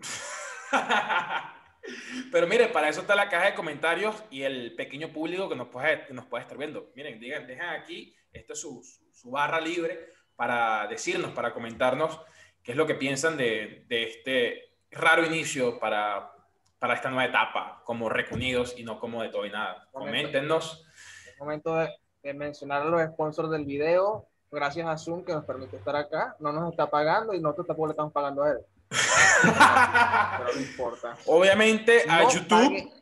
Pero 2.32 2.46
mire, 2.46 2.68
para 2.68 2.88
eso 2.88 3.02
está 3.02 3.14
la 3.14 3.28
caja 3.28 3.46
de 3.46 3.54
comentarios 3.54 4.24
y 4.30 4.42
el 4.42 4.74
pequeño 4.74 5.08
público 5.12 5.48
que 5.48 5.56
nos 5.56 5.68
puede, 5.68 6.06
que 6.06 6.14
nos 6.14 6.24
puede 6.26 6.42
estar 6.42 6.56
viendo. 6.56 6.90
Miren, 6.94 7.20
digan, 7.20 7.46
dejan 7.46 7.68
aquí, 7.80 8.14
esta 8.32 8.54
es 8.54 8.60
su, 8.60 8.82
su- 8.82 9.04
su 9.12 9.30
barra 9.30 9.60
libre 9.60 10.08
para 10.34 10.86
decirnos, 10.86 11.32
para 11.32 11.52
comentarnos 11.52 12.20
qué 12.62 12.72
es 12.72 12.76
lo 12.78 12.86
que 12.86 12.94
piensan 12.94 13.36
de, 13.36 13.84
de 13.88 14.02
este 14.04 14.62
raro 14.90 15.24
inicio 15.26 15.78
para, 15.78 16.32
para 16.78 16.94
esta 16.94 17.10
nueva 17.10 17.26
etapa, 17.26 17.82
como 17.84 18.08
Recunidos 18.08 18.74
y 18.78 18.82
no 18.84 18.98
como 18.98 19.22
de 19.22 19.28
todo 19.28 19.44
y 19.44 19.50
nada. 19.50 19.86
Coméntenos. 19.92 20.86
Es 21.28 21.38
momento 21.38 21.76
de, 21.76 21.90
de 22.22 22.32
mencionar 22.34 22.80
a 22.82 22.86
los 22.86 23.02
sponsors 23.12 23.50
del 23.50 23.66
video. 23.66 24.26
Gracias 24.50 24.86
a 24.86 24.96
Zoom 24.96 25.24
que 25.24 25.32
nos 25.32 25.44
permite 25.44 25.76
estar 25.76 25.96
acá. 25.96 26.34
No 26.38 26.50
nos 26.52 26.70
está 26.70 26.88
pagando 26.88 27.34
y 27.34 27.40
nosotros 27.40 27.66
tampoco 27.66 27.88
le 27.88 27.92
estamos 27.92 28.12
pagando 28.12 28.42
a 28.44 28.52
él. 28.52 28.58
Pero 28.88 30.54
no 30.54 30.60
importa. 30.60 31.16
Obviamente 31.26 32.04
a 32.08 32.22
No 32.22 32.30
YouTube. 32.30 32.48
pague 32.48 32.92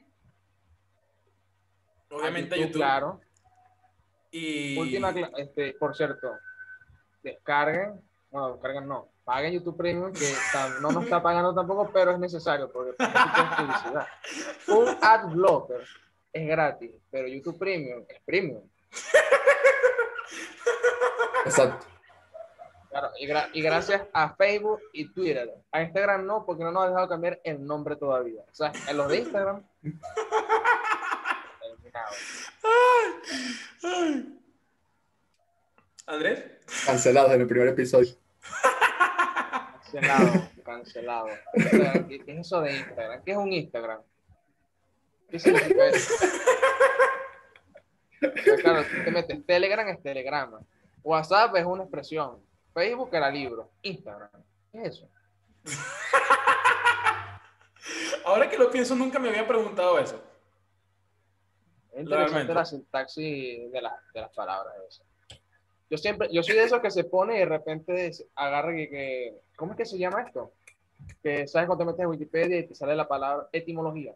Obviamente 2.10 2.54
a 2.54 2.58
YouTube, 2.58 2.68
YouTube. 2.68 2.80
Claro. 2.80 3.20
Y 4.30 4.78
Última, 4.78 5.14
este, 5.36 5.74
por 5.74 5.94
cierto, 5.94 6.32
descarguen, 7.22 8.00
bueno, 8.30 8.52
descarguen 8.52 8.88
no, 8.88 9.08
paguen 9.24 9.52
YouTube 9.52 9.76
Premium, 9.76 10.12
que 10.12 10.32
no 10.80 10.90
nos 10.90 11.04
está 11.04 11.22
pagando 11.22 11.54
tampoco, 11.54 11.90
pero 11.92 12.12
es 12.12 12.18
necesario 12.18 12.70
porque 12.72 12.92
publicidad. 12.92 14.06
Un 14.68 14.88
ad 15.02 15.26
blocker 15.28 15.86
es 16.32 16.46
gratis, 16.46 16.92
pero 17.10 17.28
YouTube 17.28 17.58
Premium 17.58 18.04
es 18.08 18.20
premium. 18.24 18.62
Exacto. 21.44 21.91
Claro, 22.92 23.10
y, 23.18 23.26
gra- 23.26 23.48
y 23.54 23.62
gracias 23.62 24.02
a 24.12 24.34
Facebook 24.36 24.80
y 24.92 25.08
Twitter. 25.14 25.50
A 25.72 25.80
Instagram 25.82 26.26
no, 26.26 26.44
porque 26.44 26.62
no 26.62 26.70
nos 26.70 26.84
ha 26.84 26.88
dejado 26.88 27.08
cambiar 27.08 27.40
el 27.42 27.64
nombre 27.64 27.96
todavía. 27.96 28.42
O 28.42 28.54
sea, 28.54 28.70
en 28.86 28.96
los 28.98 29.08
de 29.08 29.16
Instagram. 29.18 29.64
Andrés. 36.06 36.44
Cancelados 36.86 37.32
en 37.32 37.40
el 37.42 37.46
primer 37.46 37.68
episodio. 37.68 38.14
Cancelado, 39.92 40.48
cancelado. 40.64 41.26
¿Qué, 42.08 42.22
qué 42.24 42.32
es 42.32 42.38
eso 42.46 42.60
de 42.62 42.76
Instagram? 42.76 43.22
¿Qué 43.24 43.30
es 43.32 43.36
un 43.36 43.52
Instagram? 43.52 44.00
¿Qué 45.30 45.38
significa 45.38 45.86
eso? 45.88 46.14
Pues 48.20 48.62
claro, 48.62 48.82
tú 48.84 49.04
te 49.04 49.10
metes 49.10 49.46
Telegram 49.46 49.88
es 49.88 50.02
telegrama. 50.02 50.60
WhatsApp 51.02 51.56
es 51.56 51.64
una 51.64 51.82
expresión. 51.84 52.38
Facebook 52.72 53.10
era 53.12 53.30
libro. 53.30 53.70
Instagram. 53.82 54.30
¿Qué 54.70 54.82
es 54.82 54.88
eso? 54.96 55.08
Ahora 58.24 58.48
que 58.48 58.56
lo 58.56 58.70
pienso, 58.70 58.94
nunca 58.94 59.18
me 59.18 59.28
había 59.28 59.46
preguntado 59.46 59.98
eso. 59.98 60.22
Es 61.92 62.00
interesante 62.02 62.54
la 62.54 62.64
sintaxis 62.64 63.70
de, 63.70 63.82
la- 63.82 64.00
de 64.14 64.20
las 64.20 64.32
palabras. 64.32 64.74
esas. 64.88 65.06
Yo 65.90 65.98
siempre, 65.98 66.28
yo 66.32 66.42
soy 66.42 66.54
de 66.54 66.64
esos 66.64 66.80
que 66.80 66.90
se 66.90 67.04
pone 67.04 67.36
y 67.36 67.40
de 67.40 67.44
repente 67.46 68.10
agarra 68.34 68.72
que, 68.74 68.88
que- 68.88 69.40
¿cómo 69.56 69.72
es 69.72 69.78
que 69.78 69.84
se 69.84 69.98
llama 69.98 70.22
esto? 70.22 70.52
Que 71.22 71.46
sabes 71.46 71.66
cuando 71.66 71.84
te 71.84 71.90
metes 71.90 72.00
en 72.04 72.10
Wikipedia 72.10 72.58
y 72.60 72.66
te 72.66 72.74
sale 72.74 72.94
la 72.94 73.06
palabra 73.08 73.48
etimología. 73.52 74.14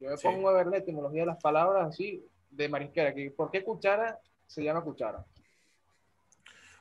Yo 0.00 0.10
me 0.10 0.16
Sí. 0.18 0.26
pongo 0.28 0.48
a 0.50 0.52
ver 0.52 0.66
la 0.66 0.76
etimología 0.78 1.22
de 1.22 1.26
las 1.26 1.40
palabras 1.42 1.88
así 1.88 2.22
de 2.50 2.68
marisquera. 2.68 3.14
Que, 3.14 3.30
¿Por 3.30 3.50
qué 3.50 3.64
cuchara 3.64 4.18
se 4.46 4.62
llama 4.62 4.82
cuchara? 4.82 5.24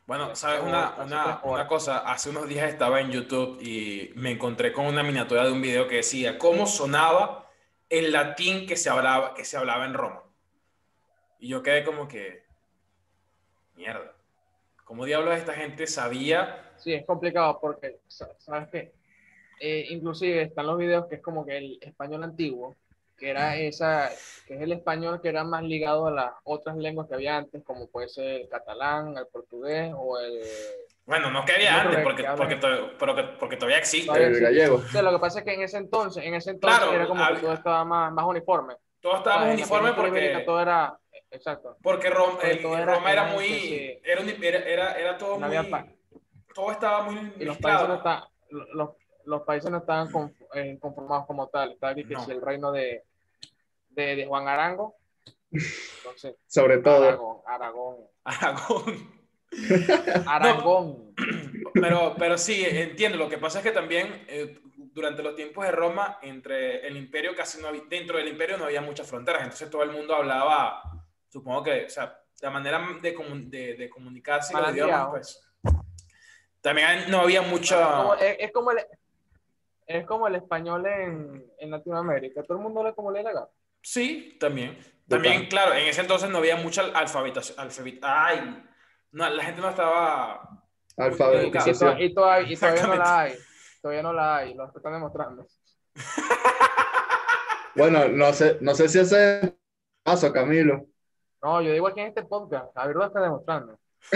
Bueno, 0.06 0.36
¿sabes 0.36 0.62
una, 0.62 0.96
una, 1.04 1.42
una 1.44 1.68
cosa? 1.68 2.00
Hace 2.00 2.30
unos 2.30 2.48
días 2.48 2.70
estaba 2.70 3.02
en 3.02 3.10
YouTube 3.12 3.60
y 3.62 4.12
me 4.16 4.32
encontré 4.32 4.72
con 4.72 4.86
una 4.86 5.02
miniatura 5.02 5.44
de 5.46 5.52
un 5.52 5.62
video 5.62 5.88
que 5.88 5.96
decía 5.98 6.38
cómo 6.38 6.68
sonaba 6.68 7.50
el 7.90 8.12
latín 8.12 8.68
que 8.68 8.76
se 8.78 8.90
hablaba, 8.90 9.34
que 9.34 9.46
se 9.46 9.58
hablaba 9.58 9.86
en 9.86 9.96
Roma. 9.96 10.22
Y 11.40 11.48
yo 11.48 11.64
quedé 11.64 11.84
como 11.84 12.08
que, 12.08 12.44
mierda, 13.76 14.14
¿cómo 14.84 15.06
diablos 15.06 15.36
esta 15.38 15.54
gente 15.54 15.88
sabía? 15.88 16.72
Sí, 16.78 16.94
es 16.94 17.06
complicado 17.06 17.58
porque, 17.60 18.00
sa- 18.08 18.36
¿sabes 18.38 18.70
qué? 18.72 18.94
Eh, 19.60 19.88
inclusive 19.90 20.44
están 20.44 20.68
los 20.68 20.78
videos 20.78 21.08
que 21.08 21.16
es 21.16 21.22
como 21.22 21.46
que 21.46 21.58
el 21.58 21.80
español 21.82 22.24
antiguo, 22.24 22.76
que 23.18 23.30
era 23.30 23.56
esa, 23.58 24.10
que 24.46 24.56
es 24.56 24.62
el 24.62 24.72
español 24.74 25.22
que 25.22 25.30
era 25.30 25.44
más 25.44 25.64
ligado 25.64 26.08
a 26.08 26.12
las 26.12 26.32
otras 26.44 26.76
lenguas 26.78 27.08
que 27.08 27.16
había 27.16 27.38
antes, 27.38 27.64
como 27.64 27.88
puede 27.88 28.10
ser 28.10 28.42
el 28.42 28.50
catalán, 28.50 29.18
el 29.18 29.28
portugués 29.28 29.94
o 29.96 30.20
el... 30.20 30.42
Bueno, 31.06 31.30
no 31.32 31.46
que 31.46 31.54
había 31.54 31.72
No, 31.84 31.90
antes, 31.90 32.04
porque, 32.04 32.24
que 32.24 32.30
porque, 32.36 32.56
to- 32.56 32.92
pero 33.00 33.16
que- 33.16 33.24
porque 33.40 33.58
todavía 33.58 33.78
existe. 33.78 34.08
Todavía 34.08 34.28
El 34.28 34.40
gallego. 34.40 34.76
O 34.78 34.82
sea, 34.88 35.02
lo 35.02 35.12
que 35.12 35.20
pasa 35.20 35.40
es 35.40 35.46
que 35.46 35.54
en 35.54 35.62
ese 35.62 35.78
entonces, 35.78 36.24
en 36.26 36.34
ese 36.34 36.50
entonces 36.52 36.80
Claro, 36.80 36.94
era 36.94 37.08
como 37.08 37.28
que 37.28 37.36
todo 37.42 37.54
estaba 37.54 37.86
más, 37.86 38.12
más 38.12 38.26
uniforme. 38.26 38.76
La 39.04 39.44
uniformes 39.54 39.92
península 39.94 40.08
ibérica 40.08 40.34
porque, 40.34 40.46
todo 40.46 40.62
era, 40.62 40.98
exacto, 41.30 41.78
porque 41.84 42.10
Rom- 42.10 42.32
Porque 42.32 42.52
el- 42.52 42.62
todo 42.64 42.76
era- 42.78 42.96
Roma 42.96 43.12
era 43.12 43.24
era 43.24 43.34
muy, 43.34 43.46
sí. 43.48 44.00
era, 44.04 44.22
un- 44.22 44.30
era, 44.44 44.60
era, 44.60 44.92
era 45.00 45.18
todo 45.18 45.38
No 45.38 45.48
muy, 45.48 45.56
había 45.58 45.86
todo 46.56 46.72
estaba 46.72 47.04
muy 47.04 47.34
y 47.38 47.46
los 47.46 47.58
países 47.60 47.88
no 47.88 47.96
estaban, 47.96 48.24
los, 48.50 48.90
los 49.26 49.42
países 49.44 49.70
no 49.70 49.78
estaban 49.78 50.08
conf- 50.10 50.45
eh, 50.56 50.78
conformados 50.80 51.26
como 51.28 51.48
tal. 51.50 51.78
Aquí 51.82 52.06
que 52.06 52.16
si 52.18 52.32
el 52.32 52.42
reino 52.42 52.72
de, 52.72 53.04
de, 53.90 54.16
de 54.16 54.26
Juan 54.26 54.48
Arango, 54.48 54.96
entonces 55.52 56.36
Sobre 56.48 56.80
todo. 56.80 57.04
Aragón, 57.06 57.38
Aragón, 57.46 57.98
Aragón. 58.24 59.16
Aragón. 60.28 61.14
Pero, 61.74 62.16
pero 62.18 62.38
sí, 62.38 62.64
entiendo. 62.66 63.18
Lo 63.18 63.30
que 63.30 63.38
pasa 63.38 63.60
es 63.60 63.64
que 63.64 63.72
también 63.72 64.26
eh, 64.28 64.60
durante 64.78 65.22
los 65.24 65.36
tiempos 65.36 65.66
de 65.66 65.72
Roma, 65.72 66.20
entre 66.22 66.86
el 66.88 66.98
imperio 66.98 67.36
casi 67.36 67.62
no 67.62 67.68
había, 67.68 67.84
dentro 67.90 68.18
del 68.18 68.28
imperio 68.28 68.58
no 68.58 68.66
había 68.66 68.82
muchas 68.82 69.08
fronteras. 69.08 69.44
Entonces 69.44 69.70
todo 69.70 69.84
el 69.84 69.92
mundo 69.92 70.16
hablaba, 70.16 70.82
supongo 71.30 71.64
que, 71.64 71.86
o 71.86 71.90
sea, 71.90 72.20
la 72.42 72.50
manera 72.50 72.86
de, 73.02 73.16
comun- 73.16 73.50
de, 73.50 73.76
de 73.76 73.90
comunicarse 73.90 74.54
los 74.54 74.72
idiomas, 74.74 75.08
pues. 75.10 75.42
También 76.62 77.10
no 77.10 77.20
había 77.22 77.42
mucha. 77.42 77.98
Como- 77.98 78.16
es, 78.16 78.36
es 78.40 78.52
como 78.52 78.72
el, 78.72 78.80
es 79.86 80.06
como 80.06 80.28
el 80.28 80.36
español 80.36 80.86
en, 80.86 81.46
en 81.60 81.72
Latinoamérica. 81.72 82.44
Todo 82.44 82.58
el 82.58 82.64
mundo 82.64 82.80
habla 82.82 82.94
como 82.94 83.12
le 83.12 83.24
da 83.24 83.32
gana. 83.34 83.48
Sí, 83.82 84.38
también. 84.40 84.78
También, 85.08 85.46
claro, 85.48 85.74
en 85.74 85.88
ese 85.88 86.02
entonces 86.02 86.30
no 86.30 86.40
había 86.40 86.56
mucha 86.56 86.82
alfabetación. 86.94 87.60
Alfabet... 87.60 88.00
Ay, 88.02 88.64
no, 89.12 89.30
la 89.30 89.44
gente 89.44 89.62
no 89.62 89.70
estaba. 89.70 90.50
Y, 90.98 91.02
Alfabetización. 91.02 91.96
to- 91.98 92.04
y 92.04 92.14
todavía, 92.14 92.52
y 92.52 92.56
todavía 92.58 92.88
no 92.88 92.96
la 92.96 93.20
hay. 93.20 93.36
Todavía 93.82 94.02
no 94.04 94.14
la 94.14 94.38
hay. 94.38 94.54
Lo 94.56 94.66
están 94.76 94.94
demostrando. 94.94 95.48
Bueno, 97.78 98.08
no 98.08 98.32
sé, 98.32 98.58
no 98.62 98.74
sé 98.74 98.88
si 98.88 99.00
hace 99.00 99.54
paso, 100.02 100.32
Camilo. 100.32 100.86
No, 101.44 101.62
yo 101.62 101.74
digo 101.74 101.88
aquí 101.88 102.00
en 102.00 102.08
este 102.08 102.24
podcast. 102.24 102.74
Javier 102.74 102.96
lo 102.96 103.06
está 103.06 103.20
demostrando. 103.20 103.78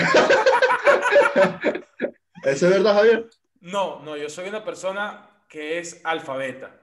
¿Eso 2.43 2.67
es 2.67 2.71
verdad, 2.71 2.93
Javier? 2.93 3.29
No, 3.59 3.99
no, 3.99 4.15
yo 4.15 4.29
soy 4.29 4.47
una 4.47 4.63
persona 4.63 5.28
que 5.49 5.79
es 5.79 5.99
alfabeta. 6.05 6.79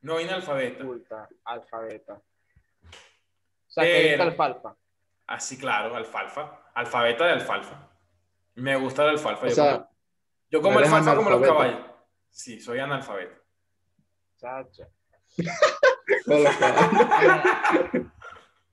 No 0.00 0.20
inalfabeta. 0.20 0.84
Culta, 0.84 1.28
alfabeta. 1.44 2.14
O 2.14 2.22
sea, 3.66 3.84
que 3.84 4.02
viste 4.02 4.22
alfalfa. 4.22 4.76
Así, 5.26 5.58
claro, 5.58 5.96
alfalfa. 5.96 6.70
Alfabeta 6.74 7.26
de 7.26 7.32
alfalfa. 7.32 7.90
Me 8.54 8.76
gusta 8.76 9.04
la 9.04 9.10
alfalfa. 9.10 9.44
O 9.44 9.48
yo, 9.48 9.54
sea, 9.54 9.72
como, 9.72 9.90
yo 10.50 10.62
como 10.62 10.78
alfalfa 10.78 11.16
como 11.16 11.30
los 11.30 11.42
caballos. 11.42 11.80
Sí, 12.30 12.60
soy 12.60 12.78
analfabeta. 12.78 13.36
Caballos. 14.40 14.88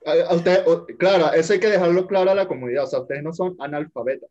A, 0.05 0.35
usted, 0.35 0.65
claro, 0.99 1.31
eso 1.31 1.53
hay 1.53 1.61
que 1.61 1.69
dejarlo 1.69 2.05
claro 2.07 2.31
a 2.31 2.35
la 2.35 2.47
comunidad. 2.47 2.83
O 2.83 2.87
sea, 2.87 2.99
ustedes 2.99 3.23
no 3.23 3.31
son 3.31 3.55
analfabetas. 3.59 4.29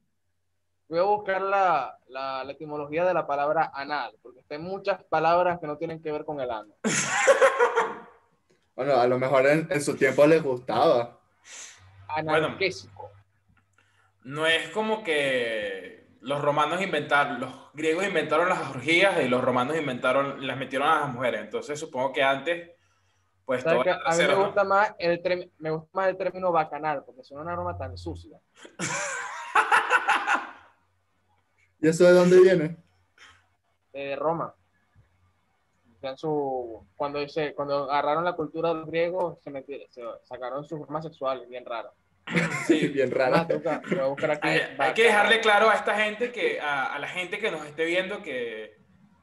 Voy 0.86 0.98
a 0.98 1.04
buscar 1.04 1.40
la, 1.40 1.98
la, 2.12 2.44
la 2.44 2.52
etimología 2.52 3.04
de 3.04 3.14
la 3.14 3.26
palabra 3.26 3.70
anal, 3.74 4.14
porque 4.22 4.40
hay 4.48 4.58
muchas 4.58 5.02
palabras 5.04 5.58
que 5.60 5.66
no 5.66 5.76
tienen 5.78 6.00
que 6.02 6.12
ver 6.12 6.24
con 6.24 6.40
el 6.40 6.50
ano. 6.50 6.74
Bueno, 8.74 8.94
a 8.96 9.06
lo 9.06 9.18
mejor 9.18 9.46
en, 9.46 9.68
en 9.70 9.82
su 9.82 9.94
tiempo 9.96 10.26
les 10.26 10.42
gustaba. 10.42 11.20
Analgésico. 12.08 13.10
No 14.24 14.46
es 14.46 14.70
como 14.70 15.02
que 15.04 16.06
los 16.22 16.40
romanos 16.40 16.80
inventaron, 16.80 17.38
los 17.38 17.52
griegos 17.74 18.06
inventaron 18.06 18.48
las 18.48 18.70
orgías 18.70 19.20
y 19.20 19.28
los 19.28 19.44
romanos 19.44 19.76
inventaron, 19.76 20.46
las 20.46 20.56
metieron 20.56 20.88
a 20.88 21.00
las 21.00 21.12
mujeres. 21.12 21.42
Entonces 21.42 21.78
supongo 21.78 22.14
que 22.14 22.22
antes, 22.22 22.70
pues 23.44 23.62
todo 23.62 23.82
A 23.82 24.16
mí 24.16 24.24
me 24.26 24.34
gusta, 24.36 24.64
más 24.64 24.94
el 24.98 25.22
term- 25.22 25.50
me 25.58 25.70
gusta 25.70 25.90
más 25.92 26.08
el 26.08 26.16
término 26.16 26.50
bacanal, 26.50 27.02
porque 27.04 27.22
suena 27.22 27.42
una 27.42 27.52
broma 27.54 27.76
tan 27.76 27.96
sucia. 27.98 28.38
¿Y 31.82 31.88
eso 31.88 32.04
de 32.04 32.12
dónde 32.12 32.40
viene? 32.40 32.76
de 33.92 34.16
Roma. 34.16 34.54
En 36.00 36.16
su, 36.16 36.86
cuando, 36.96 37.28
se, 37.28 37.54
cuando 37.54 37.90
agarraron 37.90 38.24
la 38.24 38.32
cultura 38.34 38.70
de 38.70 38.74
los 38.76 38.86
griegos, 38.86 39.38
se, 39.42 39.50
metieron, 39.50 39.86
se 39.90 40.02
sacaron 40.24 40.66
sus 40.66 40.78
formas 40.78 41.04
sexuales, 41.04 41.48
bien 41.48 41.64
raras. 41.64 41.92
Sí, 42.66 42.88
Bien 42.88 43.10
rara. 43.10 43.46
Hay, 44.42 44.60
hay 44.78 44.94
que 44.94 45.02
dejarle 45.02 45.40
claro 45.40 45.68
a 45.68 45.74
esta 45.74 45.94
gente 45.96 46.32
que, 46.32 46.60
a, 46.60 46.94
a 46.94 46.98
la 46.98 47.08
gente 47.08 47.38
que 47.38 47.50
nos 47.50 47.66
esté 47.66 47.84
viendo, 47.84 48.22
que 48.22 48.76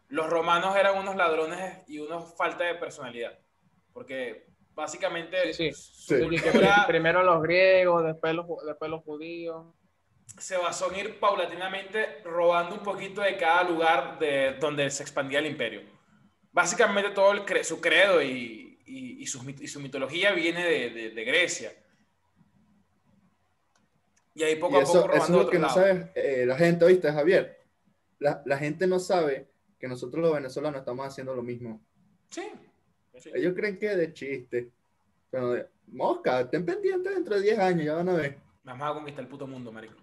los 0.10 0.30
romanos 0.30 0.76
eran 0.76 0.98
unos 0.98 1.16
ladrones 1.16 1.80
y 1.88 2.00
unos 2.00 2.36
falta 2.36 2.66
de 2.66 2.76
personalidad. 2.76 3.40
Porque 3.94 4.48
básicamente 4.74 5.54
Sí, 5.54 5.72
sí. 5.72 6.20
su 6.22 6.30
Sí. 6.30 6.42
Primero 6.88 7.24
los 7.24 7.42
griegos, 7.42 8.04
después 8.06 8.34
los, 8.34 8.46
después 8.66 8.92
los 8.92 9.04
judíos. 9.04 9.66
Se 10.38 10.58
basó 10.58 10.92
en 10.92 11.00
ir 11.00 11.20
paulatinamente 11.20 12.22
robando 12.24 12.76
un 12.76 12.84
poquito 12.84 13.22
de 13.22 13.36
cada 13.38 13.64
lugar 13.64 14.20
de 14.20 14.56
donde 14.60 14.90
se 14.90 15.04
expandía 15.04 15.40
el 15.40 15.48
imperio. 15.48 15.82
Básicamente 16.52 17.12
todo 17.12 17.32
el 17.34 17.46
cre- 17.46 17.64
su 17.64 17.80
credo 17.82 18.22
y, 18.22 18.80
y- 18.86 19.22
y 19.22 19.26
su, 19.28 19.42
mit- 19.44 19.62
y 19.62 19.68
su 19.68 19.80
mitología 19.80 20.32
viene 20.32 20.64
de, 20.66 20.90
de- 20.90 21.10
de 21.12 21.24
Grecia. 21.26 21.72
Y 24.34 24.44
ahí 24.44 24.56
poco 24.56 24.78
Y 24.80 24.82
a 24.82 24.86
poco 24.86 25.00
eso, 25.00 25.06
eso 25.06 25.12
es 25.14 25.20
robando 25.30 25.44
lo 25.44 25.50
que 25.50 25.60
no 25.60 25.70
sabe 25.70 26.12
eh, 26.16 26.46
la 26.46 26.56
gente, 26.58 26.86
¿viste, 26.86 27.12
Javier? 27.12 27.60
La, 28.20 28.42
la 28.46 28.58
gente 28.58 28.88
no 28.88 29.00
sabe 29.00 29.50
que 29.80 29.88
nosotros 29.88 30.22
los 30.22 30.34
venezolanos 30.34 30.80
estamos 30.80 31.06
haciendo 31.06 31.36
lo 31.36 31.42
mismo. 31.44 31.82
Sí. 32.30 32.44
sí. 33.18 33.32
Ellos 33.34 33.54
creen 33.56 33.78
que 33.78 33.92
es 33.92 33.98
de 33.98 34.14
chiste. 34.14 34.72
Pero, 35.30 35.52
de- 35.52 35.68
mosca, 35.88 36.42
estén 36.42 36.66
pendientes 36.66 37.14
dentro 37.14 37.36
de 37.36 37.42
10 37.42 37.60
años, 37.60 37.86
ya 37.86 37.96
van 37.96 38.10
a 38.10 38.14
ver. 38.14 38.38
Vamos 38.64 38.88
a 38.90 38.94
conquistar 38.94 39.24
el 39.24 39.30
puto 39.30 39.48
mundo, 39.48 39.72
marico. 39.72 39.96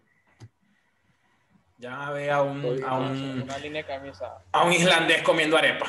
Ya 1.78 2.10
ve 2.10 2.30
a 2.30 2.42
un, 2.42 2.82
a 2.84 2.98
un, 2.98 3.42
Una 3.42 3.58
línea 3.58 3.82
de 3.82 3.88
camisa. 3.88 4.38
a 4.52 4.64
un 4.64 4.72
islandés 4.72 5.22
comiendo 5.22 5.56
arepa. 5.56 5.86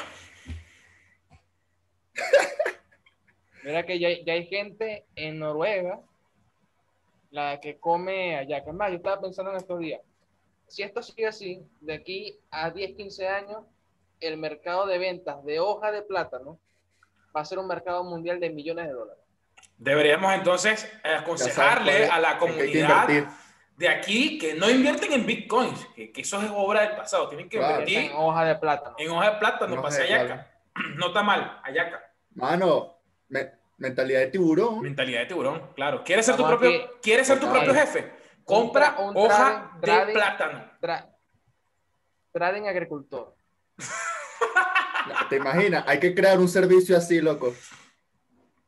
Mira 3.64 3.86
que 3.86 4.00
ya, 4.00 4.10
ya 4.26 4.34
hay 4.34 4.46
gente 4.48 5.06
en 5.16 5.40
Noruega 5.40 6.00
la 7.32 7.60
que 7.60 7.78
come 7.80 8.38
allá. 8.38 8.64
Que 8.64 8.72
más, 8.72 8.90
yo 8.90 8.98
estaba 8.98 9.22
pensando 9.22 9.52
en 9.52 9.58
estos 9.58 9.80
días. 9.80 10.02
Si 10.68 10.84
esto 10.84 11.02
sigue 11.02 11.28
así, 11.28 11.62
de 11.80 11.94
aquí 11.94 12.40
a 12.52 12.70
10, 12.72 12.96
15 12.96 13.28
años, 13.28 13.64
el 14.20 14.38
mercado 14.38 14.86
de 14.86 14.98
ventas 14.98 15.44
de 15.46 15.60
hoja 15.60 15.92
de 15.92 16.02
plátano 16.02 16.60
va 17.36 17.42
a 17.42 17.46
ser 17.46 17.60
un 17.60 17.68
mercado 17.68 18.04
mundial 18.04 18.40
de 18.40 18.50
millones 18.50 18.88
de 18.88 18.94
dólares. 18.94 19.24
Deberíamos 19.78 20.34
entonces 20.34 20.92
aconsejarle 21.04 21.92
sabes, 21.92 22.10
a 22.10 22.20
la 22.20 22.38
comunidad. 22.38 23.08
De 23.78 23.88
aquí 23.88 24.38
que 24.40 24.56
no 24.56 24.70
invierten 24.70 25.14
en 25.14 25.26
bitcoins, 25.26 25.86
que, 25.96 26.12
que 26.12 26.22
eso 26.22 26.42
es 26.42 26.50
obra 26.54 26.82
del 26.82 26.96
pasado. 26.98 27.30
Tienen 27.30 27.48
que 27.48 27.58
Claro. 27.58 27.74
invertir 27.76 27.98
En 28.12 28.12
hoja 28.18 28.44
de 28.46 28.56
plátano. 28.56 28.96
en 29.00 29.12
hoja 29.12 29.32
de 29.32 29.38
plátano 29.38 29.82
de 29.82 29.88
hacer 29.88 30.04
ayaca. 30.14 30.48
No 30.96 31.08
está 31.08 31.24
mal, 31.24 31.60
ayaca. 31.64 32.04
Mano, 32.36 33.00
me- 33.30 33.52
mentalidad 33.78 34.20
de 34.20 34.28
tiburón. 34.28 34.82
Mentalidad 34.82 35.22
de 35.22 35.26
tiburón, 35.28 35.72
claro. 35.76 36.04
¿Quieres 36.04 36.26
ser 36.26 36.36
tu 36.36 36.46
propio, 36.46 36.70
aquí. 36.70 36.82
¿quieres 37.02 37.26
ser 37.28 37.40
tu 37.40 37.50
propio 37.50 37.74
jefe? 37.74 38.12
Compra 38.44 38.96
Un 39.00 39.08
tra- 39.08 39.10
un 39.10 39.18
hoja 39.18 39.72
trading- 39.82 40.06
de 40.08 40.14
plátano. 40.14 40.72
Tra- 40.82 41.10
trading 42.32 42.68
agricultor. 42.68 43.36
¿Te 45.30 45.36
imaginas? 45.38 45.84
Hay 45.88 46.00
que 46.00 46.14
crear 46.14 46.38
un 46.40 46.48
servicio 46.48 46.96
así, 46.98 47.22
loco. 47.22 47.54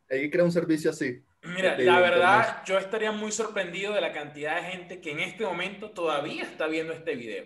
Hay 0.10 0.22
que 0.22 0.30
crear 0.32 0.46
un 0.46 0.52
servicio 0.52 0.90
así. 0.92 1.24
Mira, 1.42 1.76
de 1.76 1.86
la 1.86 2.00
verdad, 2.00 2.64
yo 2.66 2.78
estaría 2.78 3.12
muy 3.12 3.32
sorprendido 3.32 3.94
de 3.94 4.02
la 4.02 4.12
cantidad 4.12 4.56
de 4.56 4.72
gente 4.72 5.02
que 5.02 5.12
en 5.12 5.20
este 5.20 5.46
momento 5.46 5.92
todavía 5.92 6.44
está 6.44 6.68
viendo 6.68 6.94
este 6.94 7.16
video. 7.16 7.46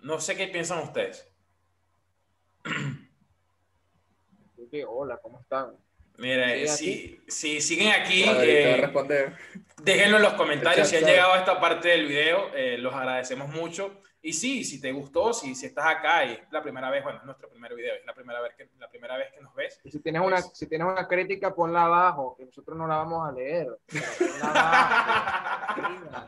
No 0.00 0.20
sé 0.20 0.36
qué 0.36 0.48
piensan 0.48 0.80
ustedes. 0.80 1.30
Hola, 4.88 5.18
¿cómo 5.18 5.40
están? 5.40 5.76
Mira, 6.16 6.48
¿Sigue 6.48 6.68
si, 6.68 7.20
si 7.26 7.60
siguen 7.60 7.92
aquí, 7.92 8.24
eh, 8.24 8.88
déjenlo 9.82 10.16
en 10.18 10.22
los 10.22 10.34
comentarios 10.34 10.88
si 10.88 10.96
han 10.96 11.04
llegado 11.04 11.32
a 11.32 11.38
esta 11.38 11.60
parte 11.60 11.88
del 11.88 12.06
video. 12.06 12.50
eh, 12.54 12.78
los 12.78 12.94
agradecemos 12.94 13.48
mucho. 13.48 14.00
Y 14.22 14.32
sí, 14.32 14.64
si 14.64 14.80
te 14.80 14.90
gustó, 14.90 15.34
si, 15.34 15.54
si 15.54 15.66
estás 15.66 15.84
acá 15.84 16.24
y 16.24 16.32
es 16.32 16.40
la 16.50 16.62
primera 16.62 16.88
vez, 16.88 17.02
bueno, 17.04 17.18
es 17.18 17.26
nuestro 17.26 17.50
primer 17.50 17.74
video, 17.74 17.94
es 17.94 18.06
la 18.06 18.14
primera 18.14 18.40
vez 18.40 18.54
que, 18.56 18.70
la 18.78 18.88
primera 18.88 19.18
vez 19.18 19.30
que 19.34 19.40
nos 19.42 19.54
ves. 19.54 19.78
Y 19.84 19.90
si 19.90 20.00
tienes, 20.00 20.22
una, 20.22 20.40
si 20.40 20.66
tienes 20.66 20.86
una 20.88 21.06
crítica, 21.06 21.54
ponla 21.54 21.84
abajo, 21.84 22.34
que 22.38 22.46
nosotros 22.46 22.78
no 22.78 22.86
la 22.86 22.96
vamos 22.96 23.28
a 23.28 23.32
leer. 23.32 23.68
Abajo. 24.40 26.24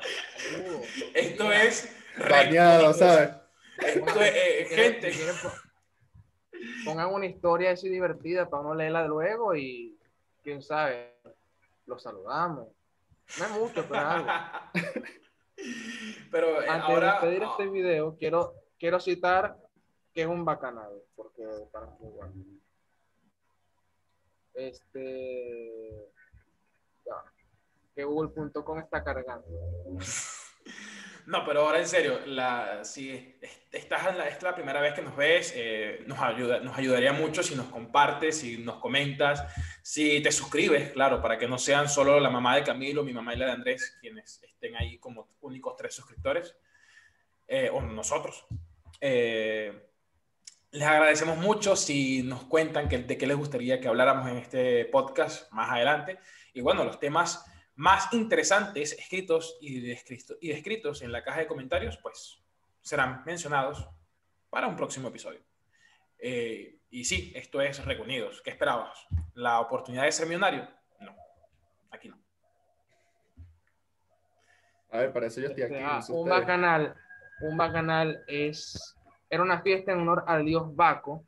Esto 1.14 1.52
es... 1.52 1.96
Bañado. 2.18 2.92
¿sabes? 2.92 3.30
Esto 3.78 4.20
es, 4.20 4.32
eh, 4.34 4.66
gente. 4.68 5.12
Pongan 6.84 7.12
una 7.12 7.26
historia 7.26 7.72
así 7.72 7.88
divertida 7.88 8.48
para 8.48 8.62
uno 8.62 8.74
leerla 8.74 9.06
luego 9.06 9.54
y 9.54 9.98
quién 10.42 10.62
sabe, 10.62 11.14
los 11.86 12.02
saludamos. 12.02 12.68
No 13.38 13.44
es 13.44 13.50
mucho, 13.50 13.84
pero 13.88 14.00
algo. 14.00 14.28
Pero 16.30 16.60
eh, 16.62 16.68
Antes 16.68 16.90
ahora... 16.90 17.06
de 17.06 17.30
despedir 17.30 17.42
este 17.42 17.66
video, 17.68 18.16
quiero, 18.18 18.54
quiero 18.78 19.00
citar 19.00 19.56
que 20.12 20.22
es 20.22 20.28
un 20.28 20.44
bacanado, 20.44 21.04
porque 21.14 21.44
para 21.72 21.86
jugar. 21.86 22.30
Este. 24.54 26.10
ya, 27.04 27.22
que 27.94 28.04
google.com 28.04 28.78
está 28.78 29.02
cargando. 29.02 29.46
No, 31.26 31.44
pero 31.44 31.62
ahora 31.66 31.80
en 31.80 31.88
serio, 31.88 32.20
la, 32.26 32.84
si 32.84 33.36
estás 33.72 34.06
en 34.06 34.18
la, 34.18 34.28
es 34.28 34.40
la 34.42 34.54
primera 34.54 34.80
vez 34.80 34.94
que 34.94 35.02
nos 35.02 35.16
ves, 35.16 35.52
eh, 35.56 36.04
nos, 36.06 36.20
ayuda, 36.20 36.60
nos 36.60 36.78
ayudaría 36.78 37.12
mucho 37.12 37.42
si 37.42 37.56
nos 37.56 37.66
compartes, 37.66 38.38
si 38.38 38.58
nos 38.58 38.76
comentas, 38.76 39.44
si 39.82 40.20
te 40.20 40.30
suscribes, 40.30 40.92
claro, 40.92 41.20
para 41.20 41.36
que 41.36 41.48
no 41.48 41.58
sean 41.58 41.88
solo 41.88 42.20
la 42.20 42.30
mamá 42.30 42.54
de 42.54 42.62
Camilo, 42.62 43.02
mi 43.02 43.12
mamá 43.12 43.34
y 43.34 43.38
la 43.38 43.46
de 43.46 43.52
Andrés, 43.52 43.96
quienes 44.00 44.40
estén 44.40 44.76
ahí 44.76 44.98
como 44.98 45.28
únicos 45.40 45.74
tres 45.76 45.94
suscriptores, 45.94 46.54
eh, 47.48 47.70
o 47.72 47.80
nosotros. 47.82 48.46
Eh, 49.00 49.82
les 50.70 50.86
agradecemos 50.86 51.38
mucho 51.38 51.74
si 51.74 52.22
nos 52.22 52.44
cuentan 52.44 52.88
que, 52.88 52.98
de 52.98 53.18
qué 53.18 53.26
les 53.26 53.36
gustaría 53.36 53.80
que 53.80 53.88
habláramos 53.88 54.28
en 54.28 54.36
este 54.36 54.84
podcast 54.84 55.50
más 55.52 55.70
adelante. 55.70 56.20
Y 56.54 56.60
bueno, 56.60 56.84
los 56.84 57.00
temas 57.00 57.44
más 57.76 58.12
interesantes 58.12 58.92
escritos 58.98 59.58
y, 59.60 59.80
descrito- 59.80 60.36
y 60.40 60.48
descritos 60.48 61.02
en 61.02 61.12
la 61.12 61.22
caja 61.22 61.40
de 61.40 61.46
comentarios, 61.46 61.98
pues 61.98 62.42
serán 62.80 63.22
mencionados 63.24 63.88
para 64.50 64.66
un 64.66 64.76
próximo 64.76 65.08
episodio. 65.08 65.40
Eh, 66.18 66.80
y 66.90 67.04
sí, 67.04 67.32
esto 67.36 67.60
es 67.60 67.84
Reunidos. 67.84 68.40
¿Qué 68.42 68.50
esperabas? 68.50 69.06
¿La 69.34 69.60
oportunidad 69.60 70.04
de 70.04 70.12
ser 70.12 70.26
millonario? 70.26 70.66
No, 71.00 71.14
aquí 71.90 72.08
no. 72.08 72.18
A 74.90 74.98
ver, 74.98 75.12
para 75.12 75.26
eso 75.26 75.40
yo 75.40 75.48
estoy 75.48 75.64
aquí. 75.64 75.74
Ah, 75.76 76.00
un 76.08 76.28
bacanal, 76.28 76.94
un 77.42 77.56
bacanal 77.56 78.24
es, 78.26 78.96
era 79.28 79.42
una 79.42 79.60
fiesta 79.60 79.92
en 79.92 80.00
honor 80.00 80.24
al 80.26 80.44
dios 80.46 80.74
Baco 80.74 81.24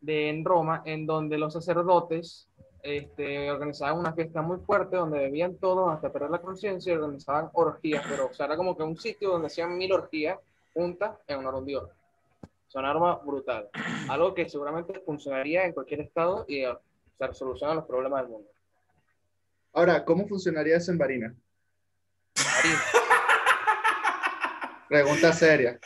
de, 0.00 0.30
en 0.30 0.44
Roma, 0.44 0.82
en 0.84 1.06
donde 1.06 1.38
los 1.38 1.52
sacerdotes 1.52 2.48
este, 2.96 3.50
organizaban 3.50 3.98
una 3.98 4.12
fiesta 4.12 4.40
muy 4.40 4.58
fuerte 4.58 4.96
donde 4.96 5.18
bebían 5.18 5.56
todos 5.56 5.92
hasta 5.92 6.10
perder 6.10 6.30
la 6.30 6.40
conciencia 6.40 6.92
y 6.92 6.96
organizaban 6.96 7.50
orgías, 7.52 8.04
pero 8.08 8.26
o 8.26 8.32
sea, 8.32 8.46
era 8.46 8.56
como 8.56 8.76
que 8.76 8.82
un 8.82 8.96
sitio 8.96 9.30
donde 9.30 9.48
hacían 9.48 9.76
mil 9.76 9.92
orgías 9.92 10.38
juntas 10.72 11.16
en 11.26 11.38
honor 11.38 11.54
a 11.54 11.58
un 11.58 11.66
dios. 11.66 11.90
Es 12.68 12.74
una 12.74 12.90
arma 12.90 13.16
brutal. 13.16 13.68
Algo 14.08 14.34
que 14.34 14.48
seguramente 14.48 15.00
funcionaría 15.00 15.64
en 15.64 15.72
cualquier 15.72 16.00
estado 16.00 16.44
y 16.48 16.64
o 16.64 16.80
sea, 17.16 17.32
soluciona 17.34 17.74
los 17.74 17.84
problemas 17.84 18.22
del 18.22 18.30
mundo. 18.30 18.50
Ahora, 19.72 20.04
¿cómo 20.04 20.26
funcionaría 20.26 20.76
eso 20.76 20.90
en 20.90 20.98
Barina? 20.98 21.34
Harina. 22.36 22.82
Pregunta 24.88 25.32
seria. 25.32 25.78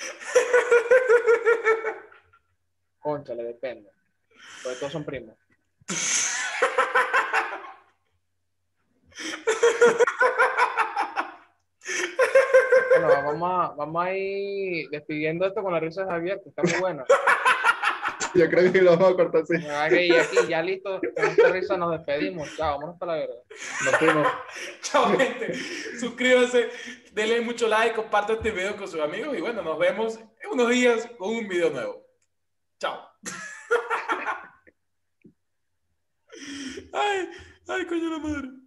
Concha, 3.01 3.35
le 3.35 3.43
depende. 3.43 3.91
Porque 4.63 4.79
todos 4.79 4.93
son 4.93 5.05
primos. 5.05 5.37
Bueno, 12.91 13.22
vamos 13.33 13.71
a, 13.71 13.75
vamos 13.75 14.05
a 14.05 14.15
ir 14.15 14.89
despidiendo 14.91 15.47
esto 15.47 15.63
con 15.63 15.73
la 15.73 15.81
risa 15.81 16.05
de 16.05 16.11
Javier, 16.11 16.41
que 16.43 16.49
está 16.51 16.63
muy 16.63 16.81
buena. 16.81 17.05
Yo 18.35 18.49
creo 18.49 18.73
que 18.73 18.81
lo 18.81 18.93
vamos 18.93 19.13
a 19.13 19.17
cortar 19.17 19.43
así. 19.43 19.57
Reír 19.91 20.15
aquí, 20.15 20.37
ya 20.49 20.63
listo, 20.63 21.01
con 21.01 21.25
esta 21.27 21.49
risa 21.51 21.77
nos 21.77 21.93
despedimos. 21.93 22.49
Chao, 22.57 22.79
vámonos 22.79 22.99
para 22.99 23.13
la 23.13 23.19
verdad. 23.19 23.43
Nos 23.85 23.97
fuimos. 23.97 24.29
Chao, 24.81 25.19
gente. 25.19 25.55
Suscríbanse, 25.99 26.71
denle 27.13 27.43
mucho 27.43 27.69
like, 27.69 27.95
compartan 27.95 28.37
este 28.37 28.51
video 28.51 28.77
con 28.77 28.89
sus 28.89 29.01
amigos 29.01 29.37
y 29.37 29.41
bueno, 29.41 29.61
nos 29.61 29.79
vemos 29.79 30.19
en 30.19 30.51
unos 30.51 30.71
días 30.71 31.11
con 31.19 31.31
un 31.31 31.47
video 31.49 31.71
nuevo. 31.71 32.07
Chao. 32.79 33.01
Ay, 36.95 37.31
ay, 37.69 37.87
coño 37.87 38.11
la 38.11 38.19
madre. 38.19 38.62